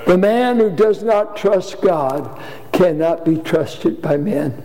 The 0.07 0.19
man 0.19 0.59
who 0.59 0.71
does 0.71 1.03
not 1.03 1.37
trust 1.37 1.81
God 1.81 2.41
cannot 2.73 3.25
be 3.25 3.39
trusted 3.39 4.03
by 4.03 4.17
men. 4.17 4.63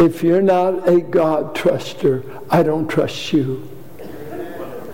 If 0.00 0.22
you're 0.22 0.40
not 0.40 0.88
a 0.88 1.02
God 1.02 1.54
truster, 1.54 2.24
I 2.48 2.62
don't 2.62 2.88
trust 2.88 3.34
you. 3.34 3.68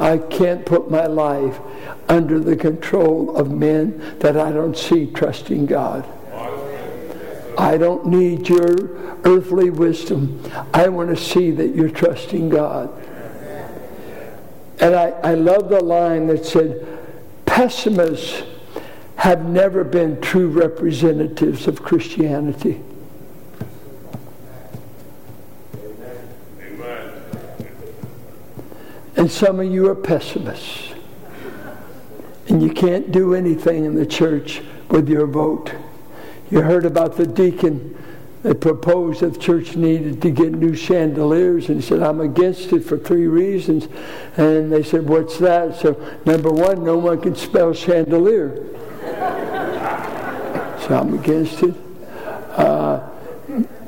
I 0.01 0.19
can't 0.19 0.67
put 0.67 0.91
my 0.91 1.07
life 1.07 1.61
under 2.09 2.41
the 2.41 2.57
control 2.57 3.37
of 3.37 3.53
men 3.53 4.19
that 4.19 4.37
I 4.37 4.51
don't 4.51 4.77
see 4.77 5.07
trusting 5.07 5.67
God. 5.67 6.05
I 7.57 7.77
don't 7.79 8.07
need 8.07 8.49
your 8.49 8.97
earthly 9.25 9.71
wisdom. 9.71 10.43
I 10.75 10.89
want 10.89 11.11
to 11.11 11.17
see 11.17 11.53
that 11.53 11.77
you're 11.77 11.89
trusting 11.89 12.49
God. 12.49 12.93
And 14.81 14.97
I, 14.97 15.11
I 15.23 15.35
love 15.35 15.69
the 15.69 15.85
line 15.85 16.27
that 16.27 16.45
said, 16.45 16.85
pessimists 17.47 18.43
have 19.15 19.49
never 19.49 19.85
been 19.85 20.21
true 20.21 20.49
representatives 20.49 21.69
of 21.69 21.83
Christianity. 21.83 22.83
And 29.27 29.33
some 29.33 29.59
of 29.59 29.67
you 29.67 29.91
are 29.91 29.97
pessimists. 29.97 30.95
And 32.47 32.63
you 32.63 32.71
can't 32.71 33.11
do 33.11 33.35
anything 33.35 33.85
in 33.85 33.97
the 33.97 34.07
church 34.07 34.63
with 34.89 35.09
your 35.09 35.27
vote. 35.27 35.73
You 36.49 36.61
heard 36.61 36.87
about 36.87 37.17
the 37.17 37.27
deacon 37.27 38.01
that 38.45 38.61
proposed 38.61 39.23
that 39.23 39.33
the 39.35 39.41
church 39.41 39.75
needed 39.75 40.23
to 40.23 40.31
get 40.31 40.53
new 40.53 40.77
chandeliers, 40.77 41.69
and 41.71 41.81
he 41.81 41.83
said, 41.85 42.05
I'm 42.05 42.21
against 42.21 42.73
it 42.73 42.85
for 42.85 42.97
three 42.97 43.27
reasons. 43.27 43.89
And 44.37 44.73
they 44.73 44.85
said, 44.85 45.09
What's 45.09 45.41
that? 45.41 45.75
So, 45.75 46.19
number 46.25 46.53
one, 46.53 46.85
no 46.85 46.97
one 46.97 47.21
can 47.21 47.35
spell 47.35 47.75
chandelier. 47.75 48.65
so 50.87 51.01
I'm 51.01 51.15
against 51.15 51.65
it. 51.65 51.75
Uh, 52.53 53.11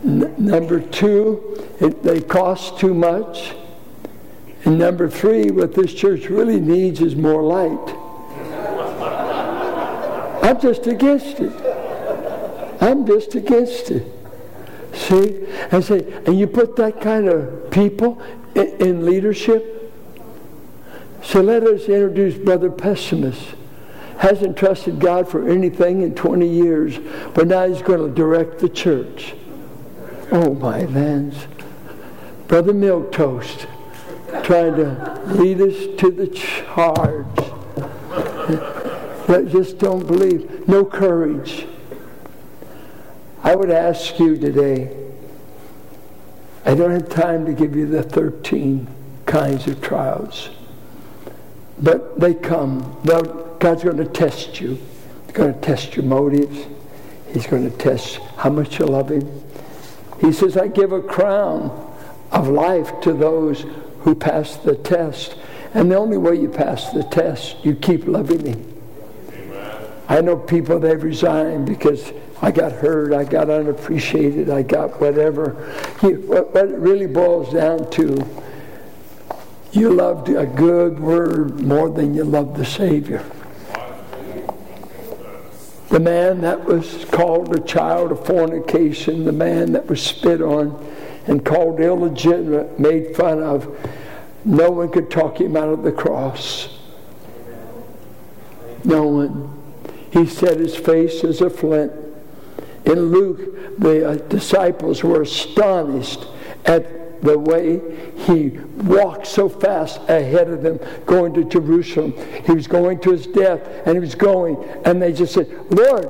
n- 0.03 0.35
number 0.37 0.81
two, 0.81 1.65
it, 1.79 2.03
they 2.03 2.23
cost 2.23 2.81
too 2.81 2.93
much. 2.93 3.55
And 4.69 4.79
number 4.79 5.09
three, 5.09 5.51
what 5.51 5.73
this 5.73 5.95
church 5.95 6.29
really 6.29 6.61
needs 6.61 7.01
is 7.01 7.17
more 7.17 7.43
light. 7.43 7.89
I'm 10.45 10.61
just 10.61 10.87
against 10.87 11.41
it. 11.41 11.51
I'm 12.79 13.07
just 13.07 13.35
against 13.35 13.91
it. 13.91 14.07
See? 14.93 15.47
And 15.71 15.83
say, 15.83 16.13
and 16.27 16.39
you 16.39 16.47
put 16.47 16.77
that 16.77 17.01
kind 17.01 17.31
of 17.31 17.71
people 17.71 18.21
in, 18.55 18.67
in 18.79 19.07
leadership. 19.07 19.91
So 21.23 21.41
let 21.41 21.63
us 21.63 21.85
introduce 21.85 22.35
Brother 22.35 22.71
Pessimist. 22.71 23.55
Hasn't 24.19 24.59
trusted 24.59 25.01
God 25.01 25.31
for 25.31 25.49
anything 25.49 26.03
in 26.03 26.15
20 26.15 26.47
years, 26.47 26.99
but 27.33 27.47
now 27.47 27.67
he's 27.67 27.81
going 27.81 28.07
to 28.07 28.15
direct 28.15 28.59
the 28.59 28.69
church. 28.69 29.35
Oh, 30.31 30.53
my 30.53 30.83
lands. 30.83 31.47
Brother 32.49 32.75
Milk 32.75 33.13
Toast 33.13 33.67
trying 34.45 34.77
to 34.77 35.23
lead 35.27 35.61
us 35.61 35.99
to 36.01 36.11
the 36.11 36.27
charge. 36.29 37.27
But 39.27 39.49
just 39.49 39.79
don't 39.79 40.07
believe. 40.07 40.67
No 40.67 40.85
courage. 40.85 41.67
I 43.43 43.55
would 43.55 43.71
ask 43.71 44.19
you 44.19 44.37
today, 44.37 44.97
I 46.65 46.75
don't 46.75 46.91
have 46.91 47.09
time 47.09 47.47
to 47.47 47.53
give 47.53 47.77
you 47.77 47.87
the 47.87 48.03
13 48.03 48.87
kinds 49.27 49.67
of 49.67 49.81
trials, 49.81 50.51
but 51.79 52.19
they 52.19 52.35
come. 52.35 53.01
God's 53.05 53.85
going 53.85 53.99
to 53.99 54.07
test 54.07 54.61
you. 54.61 54.79
He's 55.27 55.35
going 55.35 55.55
to 55.55 55.61
test 55.61 55.95
your 55.95 56.05
motives. 56.05 56.67
He's 57.33 57.47
going 57.47 57.71
to 57.71 57.77
test 57.77 58.17
how 58.37 58.51
much 58.51 58.79
you 58.79 58.87
love 58.87 59.11
Him. 59.11 59.31
He 60.21 60.33
says, 60.33 60.57
I 60.57 60.69
give 60.69 60.93
a 60.93 61.03
crown 61.03 61.71
of 62.33 62.49
life 62.49 63.01
to 63.03 63.13
those 63.13 63.65
who 64.01 64.15
pass 64.15 64.57
the 64.57 64.77
test. 64.77 65.37
And 65.75 65.91
the 65.91 65.97
only 65.97 66.17
way 66.17 66.37
you 66.37 66.49
pass 66.49 66.91
the 66.91 67.03
test, 67.03 67.57
you 67.65 67.75
keep 67.75 68.07
loving 68.07 68.47
Him. 68.47 68.83
Amen. 69.33 69.93
I 70.09 70.21
know 70.21 70.37
people, 70.37 70.79
they've 70.79 71.03
resigned 71.03 71.67
because 71.67 72.13
I 72.41 72.51
got 72.51 72.73
hurt, 72.73 73.13
I 73.13 73.25
got 73.25 73.51
unappreciated, 73.51 74.49
I 74.49 74.63
got 74.63 75.01
whatever. 75.01 75.51
what, 76.01 76.55
what 76.55 76.69
it 76.69 76.79
really 76.79 77.07
boils 77.07 77.53
down 77.53 77.91
to, 77.93 78.27
you 79.73 79.91
loved 79.91 80.29
a 80.29 80.47
good 80.47 80.99
word 80.99 81.61
more 81.61 81.91
than 81.91 82.15
you 82.15 82.25
loved 82.25 82.57
the 82.57 82.65
Savior. 82.65 83.25
The 85.91 86.01
man 86.01 86.43
that 86.43 86.65
was 86.65 87.05
called 87.07 87.55
a 87.55 87.61
child 87.61 88.13
of 88.13 88.25
fornication, 88.27 89.25
the 89.25 89.33
man 89.33 89.73
that 89.73 89.87
was 89.87 90.03
spit 90.03 90.41
on 90.41 90.71
and 91.29 91.45
called 91.45 91.81
illegitimate, 91.81 92.81
made 92.81 93.15
fun 93.15 93.43
of, 93.43 93.79
no 94.45 94.71
one 94.71 94.91
could 94.91 95.11
talk 95.11 95.41
him 95.41 95.57
out 95.57 95.69
of 95.69 95.83
the 95.83 95.93
cross. 95.93 96.79
No 98.85 99.07
one. 99.07 99.55
He 100.11 100.27
set 100.27 100.59
his 100.59 100.75
face 100.75 101.23
as 101.23 101.41
a 101.41 101.51
flint 101.51 101.93
in 102.89 103.11
Luke, 103.11 103.79
the 103.79 104.11
uh, 104.11 104.15
disciples 104.15 105.05
were 105.05 105.23
astonished 105.23 106.27
at 106.65 107.21
the 107.23 107.39
way 107.39 107.81
he 108.27 108.51
walked 108.85 109.27
so 109.27 109.49
fast 109.49 110.01
ahead 110.09 110.49
of 110.49 110.63
them 110.63 110.81
going 111.05 111.35
to 111.35 111.45
Jerusalem. 111.45 112.15
He 112.47 112.53
was 112.53 112.67
going 112.67 113.01
to 113.01 113.11
his 113.11 113.27
death 113.27 113.61
and 113.85 113.95
he 113.95 114.01
was 114.01 114.15
going, 114.15 114.57
and 114.85 115.03
they 115.03 115.13
just 115.13 115.35
said, 115.35 115.51
Lord, 115.71 116.09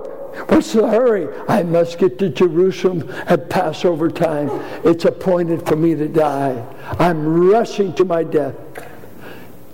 What's 0.48 0.72
the 0.72 0.86
hurry? 0.86 1.28
I 1.48 1.62
must 1.62 1.98
get 1.98 2.18
to 2.20 2.28
Jerusalem 2.28 3.08
at 3.26 3.50
Passover 3.50 4.10
time. 4.10 4.48
It's 4.84 5.04
appointed 5.04 5.66
for 5.66 5.76
me 5.76 5.94
to 5.94 6.08
die. 6.08 6.64
I'm 6.98 7.48
rushing 7.50 7.92
to 7.94 8.04
my 8.04 8.24
death. 8.24 8.54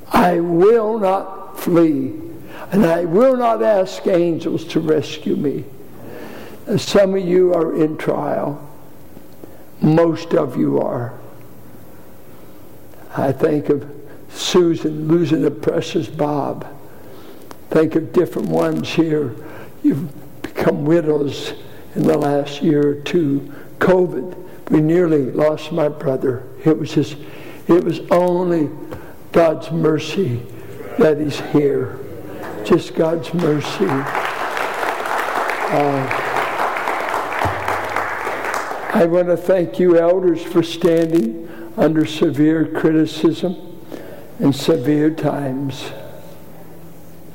I 0.09 0.41
will 0.41 0.99
not 0.99 1.61
flee, 1.61 2.15
and 2.73 2.87
I 2.87 3.05
will 3.05 3.37
not 3.37 3.63
ask 3.63 4.07
angels 4.07 4.65
to 4.67 4.81
rescue 4.81 5.37
me. 5.37 5.65
Some 6.77 7.15
of 7.15 7.25
you 7.25 7.53
are 7.53 7.75
in 7.75 7.97
trial. 7.99 8.61
Most 9.81 10.35
of 10.35 10.57
you 10.57 10.81
are. 10.81 11.13
I 13.17 13.33
think 13.33 13.69
of 13.69 13.91
Susan 14.31 15.09
losing 15.09 15.45
a 15.45 15.51
precious 15.51 16.09
Bob. 16.09 16.67
Think 17.71 17.95
of 17.97 18.13
different 18.13 18.49
ones 18.49 18.89
here. 18.89 19.35
You've 19.83 20.13
become 20.65 20.87
widows 20.87 21.53
in 21.95 22.05
the 22.05 22.17
last 22.17 22.63
year 22.63 22.89
or 22.89 22.95
two. 22.95 23.53
COVID, 23.81 24.71
we 24.71 24.81
nearly 24.81 25.31
lost 25.31 25.71
my 25.73 25.89
brother. 25.89 26.49
It 26.65 26.79
was 26.79 26.95
just, 26.95 27.19
it 27.69 27.85
was 27.85 28.01
only 28.11 28.71
God's 29.31 29.71
mercy 29.71 30.41
that 30.99 31.21
he's 31.21 31.39
here. 31.53 31.99
Just 32.65 32.95
God's 32.95 33.35
mercy. 33.35 33.85
Uh, 35.69 36.09
I 38.95 39.05
want 39.05 39.27
to 39.27 39.37
thank 39.37 39.79
you, 39.79 39.99
elders, 39.99 40.43
for 40.43 40.63
standing 40.63 41.47
under 41.77 42.07
severe 42.07 42.65
criticism 42.65 43.83
and 44.39 44.57
severe 44.57 45.11
times. 45.11 45.93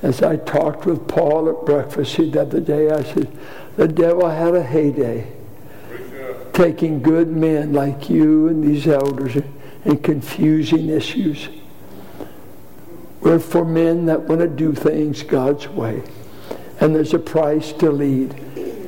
As 0.02 0.22
I 0.24 0.38
talked 0.38 0.86
with 0.86 1.08
Paul 1.08 1.50
at 1.50 1.66
breakfast 1.66 2.18
the 2.18 2.42
other 2.42 2.60
day, 2.60 2.90
I 2.90 3.04
said, 3.04 3.38
the 3.76 3.88
devil 3.88 4.30
had 4.30 4.56
a 4.56 4.64
heyday 4.64 5.32
taking 6.54 7.02
good 7.02 7.30
men 7.30 7.72
like 7.72 8.10
you 8.10 8.50
and 8.50 8.62
these 8.62 8.86
elders 8.86 9.42
and 9.86 10.04
confusing 10.04 10.90
issues. 10.90 11.48
We're 13.22 13.40
for 13.40 13.64
men 13.64 14.06
that 14.08 14.22
want 14.22 14.42
to 14.42 14.48
do 14.48 14.74
things 14.74 15.24
God's 15.24 15.68
way. 15.68 16.04
And 16.82 16.96
there's 16.96 17.14
a 17.14 17.20
price 17.20 17.72
to 17.74 17.92
lead. 17.92 18.34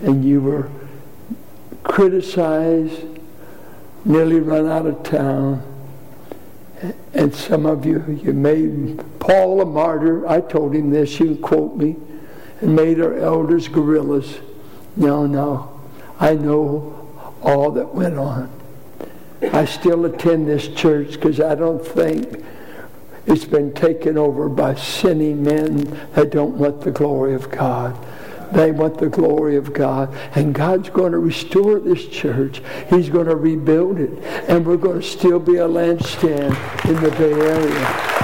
And 0.04 0.26
you 0.26 0.42
were 0.42 0.70
criticized, 1.84 3.06
nearly 4.06 4.40
run 4.40 4.68
out 4.68 4.86
of 4.86 5.04
town. 5.04 5.64
And 7.14 7.34
some 7.34 7.66
of 7.66 7.86
you, 7.86 8.20
you 8.24 8.34
made 8.34 9.04
Paul 9.20 9.62
a 9.62 9.66
martyr. 9.66 10.28
I 10.28 10.42
told 10.42 10.74
him 10.74 10.90
this, 10.90 11.20
you 11.20 11.36
quote 11.36 11.76
me, 11.76 11.96
and 12.62 12.76
made 12.76 13.00
our 13.00 13.16
elders 13.18 13.68
guerrillas. 13.68 14.40
No, 14.96 15.26
no. 15.26 15.80
I 16.20 16.36
know 16.36 16.98
all 17.42 17.72
that 17.72 17.94
went 17.94 18.18
on. 18.18 18.50
I 19.42 19.66
still 19.66 20.06
attend 20.06 20.48
this 20.48 20.68
church 20.68 21.14
because 21.14 21.40
I 21.40 21.56
don't 21.56 21.86
think 21.86 22.44
it's 23.26 23.46
been 23.46 23.74
taken 23.74 24.18
over 24.18 24.50
by 24.50 24.76
sinning 24.76 25.44
men 25.44 25.84
that 26.14 26.32
don't 26.32 26.58
want 26.58 26.82
the 26.82 26.92
glory 26.92 27.34
of 27.34 27.50
God. 27.50 27.98
They 28.54 28.72
want 28.72 28.98
the 28.98 29.10
glory 29.10 29.56
of 29.56 29.74
God. 29.74 30.14
And 30.36 30.54
God's 30.54 30.90
going 30.90 31.14
to 31.14 31.20
restore 31.20 31.80
this 31.80 32.08
church. 32.08 32.62
He's 32.90 33.10
going 33.10 33.28
to 33.28 33.36
rebuild 33.36 34.00
it. 34.00 34.24
And 34.48 34.66
we're 34.66 34.78
going 34.78 35.02
to 35.02 35.08
still 35.08 35.40
be 35.40 35.58
a 35.58 35.68
lampstand 35.68 36.56
in 36.86 36.96
the 37.02 37.12
Bay 37.12 37.34
Area. 37.34 38.22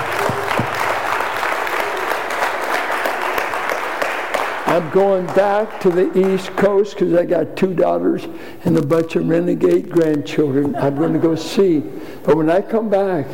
I'm 4.68 4.90
going 4.92 5.26
back 5.28 5.80
to 5.80 5.90
the 5.90 6.36
East 6.36 6.50
Coast 6.58 6.94
because 6.94 7.14
I 7.14 7.26
got 7.26 7.56
two 7.56 7.74
daughters 7.74 8.28
and 8.66 8.78
a 8.78 8.86
bunch 8.86 9.16
of 9.16 9.28
renegade 9.28 9.90
grandchildren. 9.90 10.76
I'm 10.76 10.98
going 10.98 11.14
to 11.14 11.20
go 11.20 11.36
see. 11.36 11.80
But 12.24 12.36
when 12.36 12.50
I 12.50 12.62
come 12.62 12.90
back, 12.90 13.26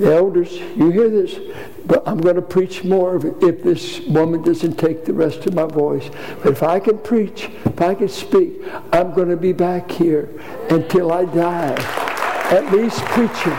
the 0.00 0.14
elders, 0.14 0.52
you 0.52 0.90
hear 0.90 1.08
this, 1.10 1.38
but 1.86 2.02
I'm 2.08 2.18
going 2.18 2.36
to 2.36 2.42
preach 2.42 2.82
more 2.84 3.16
if 3.16 3.62
this 3.62 4.00
woman 4.00 4.42
doesn't 4.42 4.76
take 4.76 5.04
the 5.04 5.12
rest 5.12 5.46
of 5.46 5.54
my 5.54 5.66
voice. 5.66 6.08
But 6.42 6.52
if 6.52 6.62
I 6.62 6.80
can 6.80 6.98
preach, 6.98 7.50
if 7.64 7.80
I 7.80 7.94
can 7.94 8.08
speak, 8.08 8.62
I'm 8.92 9.12
going 9.12 9.28
to 9.28 9.36
be 9.36 9.52
back 9.52 9.90
here 9.90 10.28
until 10.70 11.12
I 11.12 11.26
die. 11.26 11.74
At 12.50 12.72
least 12.72 13.00
preaching. 13.06 13.54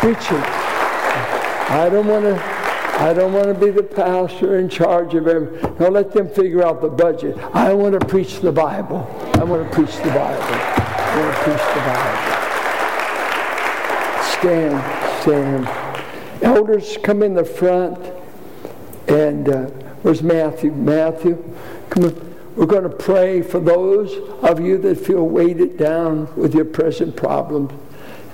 Preaching. 0.00 0.42
I 1.70 1.88
don't 1.90 2.06
want 2.06 2.24
to. 2.24 2.60
I 3.00 3.14
don't 3.14 3.32
want 3.32 3.46
to 3.46 3.54
be 3.54 3.70
the 3.70 3.82
pastor 3.82 4.58
in 4.58 4.68
charge 4.68 5.14
of 5.14 5.26
everything. 5.26 5.74
Don't 5.76 5.94
let 5.94 6.12
them 6.12 6.28
figure 6.28 6.62
out 6.62 6.82
the 6.82 6.88
budget. 6.88 7.38
I 7.54 7.72
want 7.72 7.98
to 7.98 8.06
preach 8.06 8.40
the 8.40 8.52
Bible. 8.52 9.08
I 9.34 9.44
want 9.44 9.66
to 9.66 9.74
preach 9.74 9.96
the 9.96 10.10
Bible. 10.10 10.42
I 10.42 11.16
want 11.16 11.34
to 11.34 11.42
preach 11.44 11.64
the 11.74 11.80
Bible. 11.80 12.40
Stand, 14.36 14.99
stand. 15.20 15.68
Elders, 16.42 16.96
come 17.02 17.22
in 17.22 17.34
the 17.34 17.44
front. 17.44 17.98
And 19.08 19.48
uh, 19.48 19.66
where's 20.02 20.22
Matthew? 20.22 20.72
Matthew, 20.72 21.36
come 21.90 22.04
on. 22.04 22.26
We're 22.56 22.66
going 22.66 22.82
to 22.82 22.88
pray 22.90 23.42
for 23.42 23.60
those 23.60 24.12
of 24.42 24.60
you 24.60 24.76
that 24.78 24.98
feel 24.98 25.26
weighted 25.26 25.78
down 25.78 26.34
with 26.36 26.54
your 26.54 26.64
present 26.64 27.16
problems. 27.16 27.72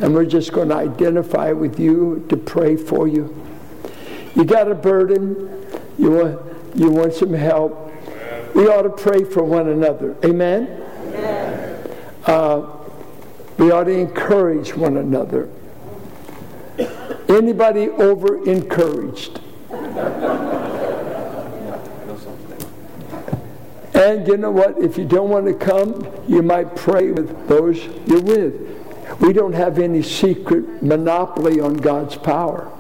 And 0.01 0.15
we're 0.15 0.25
just 0.27 0.53
going 0.53 0.71
to 0.71 0.75
identify 0.75 1.53
with 1.53 1.79
you 1.79 2.25
to 2.29 2.37
pray 2.37 2.77
for 2.77 3.07
you. 3.07 3.35
You 4.35 4.45
got 4.45 4.71
a 4.71 4.75
burden. 4.75 5.67
You 5.99 6.11
want, 6.11 6.41
you 6.75 6.91
want 6.91 7.15
some 7.15 7.33
help. 7.33 7.93
We 8.55 8.69
ought 8.69 8.83
to 8.83 8.91
pray 8.91 9.25
for 9.25 9.43
one 9.43 9.69
another. 9.69 10.17
Amen? 10.25 10.83
Amen. 11.09 11.91
Uh, 12.25 12.67
we 13.59 13.71
ought 13.71 13.85
to 13.85 13.93
encourage 13.93 14.75
one 14.75 14.97
another. 14.97 15.49
Anybody 17.29 17.89
over 17.89 18.45
encouraged? 18.49 19.41
And 23.95 24.29
you 24.29 24.37
know 24.37 24.51
what? 24.51 24.79
If 24.79 24.99
you 24.99 25.05
don't 25.05 25.31
want 25.31 25.47
to 25.47 25.55
come, 25.55 26.07
you 26.29 26.43
might 26.43 26.77
pray 26.77 27.11
with 27.11 27.49
those 27.49 27.83
you're 28.07 28.21
with. 28.21 29.21
We 29.21 29.33
don't 29.33 29.55
have 29.55 29.79
any 29.79 30.03
secret 30.03 30.83
monopoly 30.83 31.61
on 31.61 31.77
God's 31.77 32.17
power. 32.17 32.71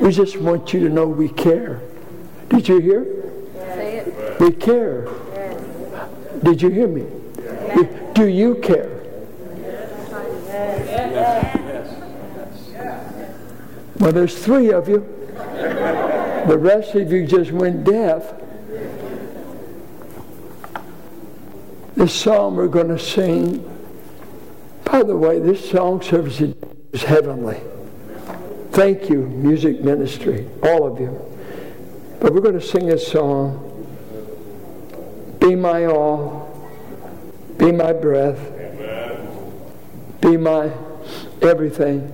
We 0.00 0.12
just 0.12 0.36
want 0.36 0.72
you 0.72 0.80
to 0.80 0.88
know 0.88 1.06
we 1.06 1.28
care. 1.28 1.80
Did 2.48 2.68
you 2.68 2.78
hear? 2.78 3.32
Yes. 3.54 4.40
We 4.40 4.52
care. 4.52 5.08
Yes. 5.34 5.62
Did 6.42 6.62
you 6.62 6.68
hear 6.68 6.88
me? 6.88 7.06
Yes. 7.38 8.14
Do 8.14 8.26
you 8.26 8.56
care? 8.56 8.96
Well, 13.98 14.12
there's 14.12 14.36
three 14.38 14.72
of 14.72 14.88
you. 14.88 14.98
The 15.38 16.58
rest 16.58 16.94
of 16.94 17.10
you 17.10 17.26
just 17.26 17.50
went 17.50 17.84
deaf. 17.84 18.34
This 21.94 22.12
psalm 22.12 22.56
we're 22.56 22.68
going 22.68 22.88
to 22.88 22.98
sing. 22.98 23.64
By 24.84 25.02
the 25.02 25.16
way, 25.16 25.40
this 25.40 25.70
song 25.70 26.02
service 26.02 26.42
is 26.92 27.02
heavenly. 27.02 27.58
Thank 28.72 29.08
you, 29.08 29.22
music 29.22 29.80
ministry, 29.80 30.46
all 30.62 30.86
of 30.86 31.00
you. 31.00 31.18
But 32.20 32.34
we're 32.34 32.42
going 32.42 32.60
to 32.60 32.66
sing 32.66 32.86
this 32.86 33.10
song. 33.10 33.62
Be 35.40 35.54
my 35.54 35.86
all, 35.86 36.70
be 37.56 37.72
my 37.72 37.94
breath, 37.94 38.38
be 40.20 40.36
my 40.36 40.70
everything 41.40 42.12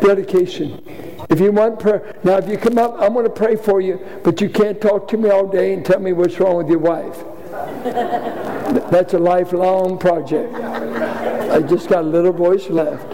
dedication. 0.00 0.82
If 1.28 1.40
you 1.40 1.52
want 1.52 1.78
prayer, 1.78 2.16
now 2.24 2.38
if 2.38 2.48
you 2.48 2.58
come 2.58 2.78
up, 2.78 2.96
I'm 2.98 3.12
going 3.12 3.24
to 3.24 3.30
pray 3.30 3.56
for 3.56 3.80
you, 3.80 4.00
but 4.24 4.40
you 4.40 4.48
can't 4.48 4.80
talk 4.80 5.08
to 5.08 5.16
me 5.16 5.30
all 5.30 5.46
day 5.46 5.72
and 5.74 5.84
tell 5.84 6.00
me 6.00 6.12
what's 6.12 6.38
wrong 6.40 6.56
with 6.56 6.68
your 6.68 6.78
wife. 6.78 7.24
That's 8.90 9.14
a 9.14 9.18
lifelong 9.18 9.98
project. 9.98 10.54
I 10.54 11.60
just 11.62 11.88
got 11.88 12.04
a 12.04 12.08
little 12.08 12.32
voice 12.32 12.68
left. 12.68 13.06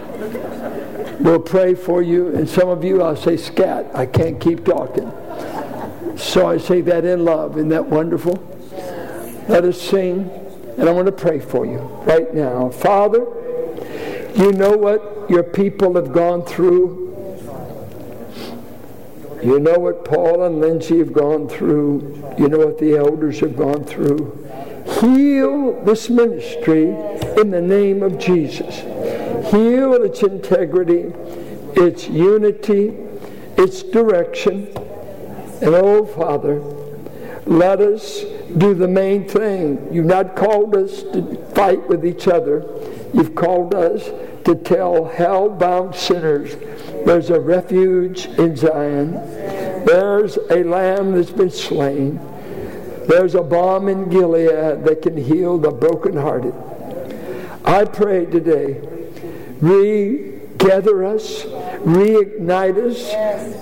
We'll 1.19 1.39
pray 1.39 1.73
for 1.73 2.01
you, 2.01 2.35
and 2.35 2.47
some 2.47 2.69
of 2.69 2.83
you 2.83 3.01
I'll 3.01 3.15
say 3.15 3.37
scat. 3.37 3.89
I 3.95 4.05
can't 4.05 4.39
keep 4.39 4.63
talking. 4.63 5.11
So 6.15 6.47
I 6.47 6.57
say 6.57 6.81
that 6.81 7.05
in 7.05 7.25
love. 7.25 7.57
Isn't 7.57 7.69
that 7.69 7.85
wonderful? 7.85 8.35
Let 9.47 9.63
us 9.63 9.81
sing, 9.81 10.29
and 10.77 10.87
I 10.87 10.91
want 10.91 11.07
to 11.07 11.11
pray 11.11 11.39
for 11.39 11.65
you 11.65 11.79
right 12.05 12.33
now. 12.33 12.69
Father, 12.69 13.19
you 14.35 14.51
know 14.51 14.77
what 14.77 15.16
your 15.29 15.43
people 15.43 15.95
have 15.95 16.13
gone 16.13 16.43
through. 16.43 17.05
You 19.43 19.59
know 19.59 19.77
what 19.77 20.03
Paul 20.03 20.43
and 20.43 20.59
Lindsay 20.59 20.97
have 20.99 21.13
gone 21.13 21.47
through. 21.47 22.23
You 22.37 22.47
know 22.49 22.59
what 22.59 22.79
the 22.79 22.97
elders 22.97 23.39
have 23.41 23.55
gone 23.55 23.83
through. 23.83 24.43
Heal 24.99 25.83
this 25.83 26.09
ministry 26.09 26.87
in 27.37 27.51
the 27.51 27.61
name 27.61 28.01
of 28.01 28.17
Jesus. 28.17 28.79
Heal 29.51 29.93
its 30.01 30.23
integrity, 30.23 31.13
its 31.75 32.07
unity, 32.07 32.97
its 33.57 33.83
direction. 33.83 34.67
And 35.61 35.75
oh, 35.75 36.05
Father, 36.05 36.61
let 37.45 37.79
us 37.79 38.23
do 38.57 38.73
the 38.73 38.87
main 38.87 39.27
thing. 39.27 39.87
You've 39.91 40.05
not 40.05 40.35
called 40.35 40.75
us 40.75 41.03
to 41.03 41.45
fight 41.53 41.87
with 41.87 42.05
each 42.05 42.27
other. 42.27 42.61
You've 43.13 43.35
called 43.35 43.73
us 43.73 44.09
to 44.45 44.55
tell 44.55 45.05
hell-bound 45.05 45.95
sinners 45.95 46.55
there's 47.05 47.29
a 47.29 47.39
refuge 47.39 48.25
in 48.25 48.55
Zion. 48.55 49.11
There's 49.85 50.37
a 50.49 50.63
lamb 50.63 51.13
that's 51.13 51.31
been 51.31 51.49
slain. 51.49 52.19
There's 53.07 53.35
a 53.35 53.41
balm 53.41 53.87
in 53.87 54.09
Gilead 54.09 54.83
that 54.83 55.01
can 55.01 55.15
heal 55.15 55.57
the 55.57 55.71
brokenhearted. 55.71 56.53
I 57.63 57.85
pray 57.85 58.25
today, 58.25 58.81
regather 59.61 61.05
us, 61.05 61.45
reignite 61.87 62.77
us? 62.77 63.11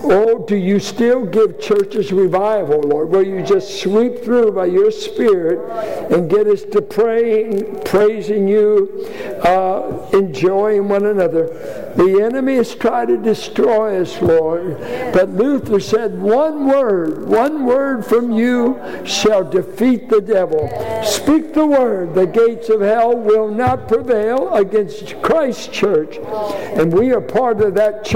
Oh, 0.04 0.46
do 0.48 0.56
you 0.56 0.80
still 0.80 1.26
give 1.26 1.60
churches 1.60 2.12
revival, 2.12 2.82
Lord, 2.82 3.10
Will 3.10 3.26
you 3.26 3.44
just 3.44 3.82
sweep 3.82 4.24
through 4.24 4.52
by 4.52 4.66
your 4.66 4.92
Spirit 4.92 6.12
and 6.12 6.30
get 6.30 6.48
us 6.48 6.64
to 6.64 6.82
praying, 6.82 7.82
praising 7.86 8.48
you, 8.48 9.08
uh, 9.44 10.10
enjoying 10.12 10.90
one 10.90 11.06
another? 11.06 11.48
The 11.96 12.22
enemy 12.22 12.56
has 12.56 12.76
tried 12.76 13.08
to 13.08 13.18
destroy 13.18 14.02
us, 14.02 14.22
Lord. 14.22 14.78
But 15.14 15.30
Luther 15.30 15.80
said, 15.80 16.20
one 16.20 16.68
word, 16.68 17.26
one 17.26 17.66
word 17.66 18.06
from 18.06 18.34
you 18.34 18.82
shall 19.06 19.50
defeat 19.50 20.10
the 20.10 20.20
devil. 20.20 20.68
Speak 21.06 21.54
the 21.54 21.66
word. 21.66 22.14
The 22.14 22.28
gates 22.28 22.68
of 22.68 22.82
hell 22.82 23.16
will 23.16 23.50
not 23.50 23.88
prevail 23.88 24.54
against 24.54 25.22
Christ's 25.22 25.68
church. 25.68 26.18
And 26.18 26.92
we 26.92 27.14
are 27.14 27.22
part 27.22 27.62
of 27.62 27.76
that 27.76 28.04
church, 28.04 28.15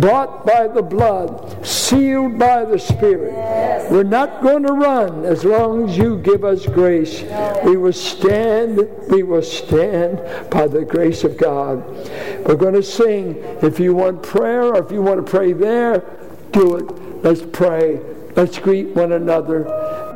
bought 0.00 0.46
by 0.46 0.68
the 0.68 0.82
blood, 0.82 1.66
sealed 1.66 2.38
by 2.38 2.64
the 2.64 2.78
Spirit. 2.78 3.34
We're 3.90 4.02
not 4.02 4.42
going 4.42 4.62
to 4.64 4.72
run 4.72 5.24
as 5.24 5.44
long 5.44 5.88
as 5.88 5.96
you 5.96 6.18
give 6.18 6.44
us 6.44 6.66
grace. 6.66 7.22
We 7.64 7.76
will 7.76 7.92
stand, 7.92 8.88
we 9.10 9.22
will 9.22 9.42
stand 9.42 10.50
by 10.50 10.66
the 10.66 10.84
grace 10.84 11.24
of 11.24 11.36
God. 11.36 11.84
We're 12.46 12.56
going 12.56 12.74
to 12.74 12.82
sing. 12.82 13.36
If 13.62 13.78
you 13.78 13.94
want 13.94 14.22
prayer 14.22 14.64
or 14.64 14.84
if 14.84 14.90
you 14.90 15.02
want 15.02 15.24
to 15.24 15.30
pray 15.30 15.52
there, 15.52 16.04
do 16.52 16.76
it. 16.76 17.22
Let's 17.22 17.42
pray. 17.42 18.00
Let's 18.36 18.58
greet 18.58 18.88
one 18.94 19.12
another. 19.12 20.06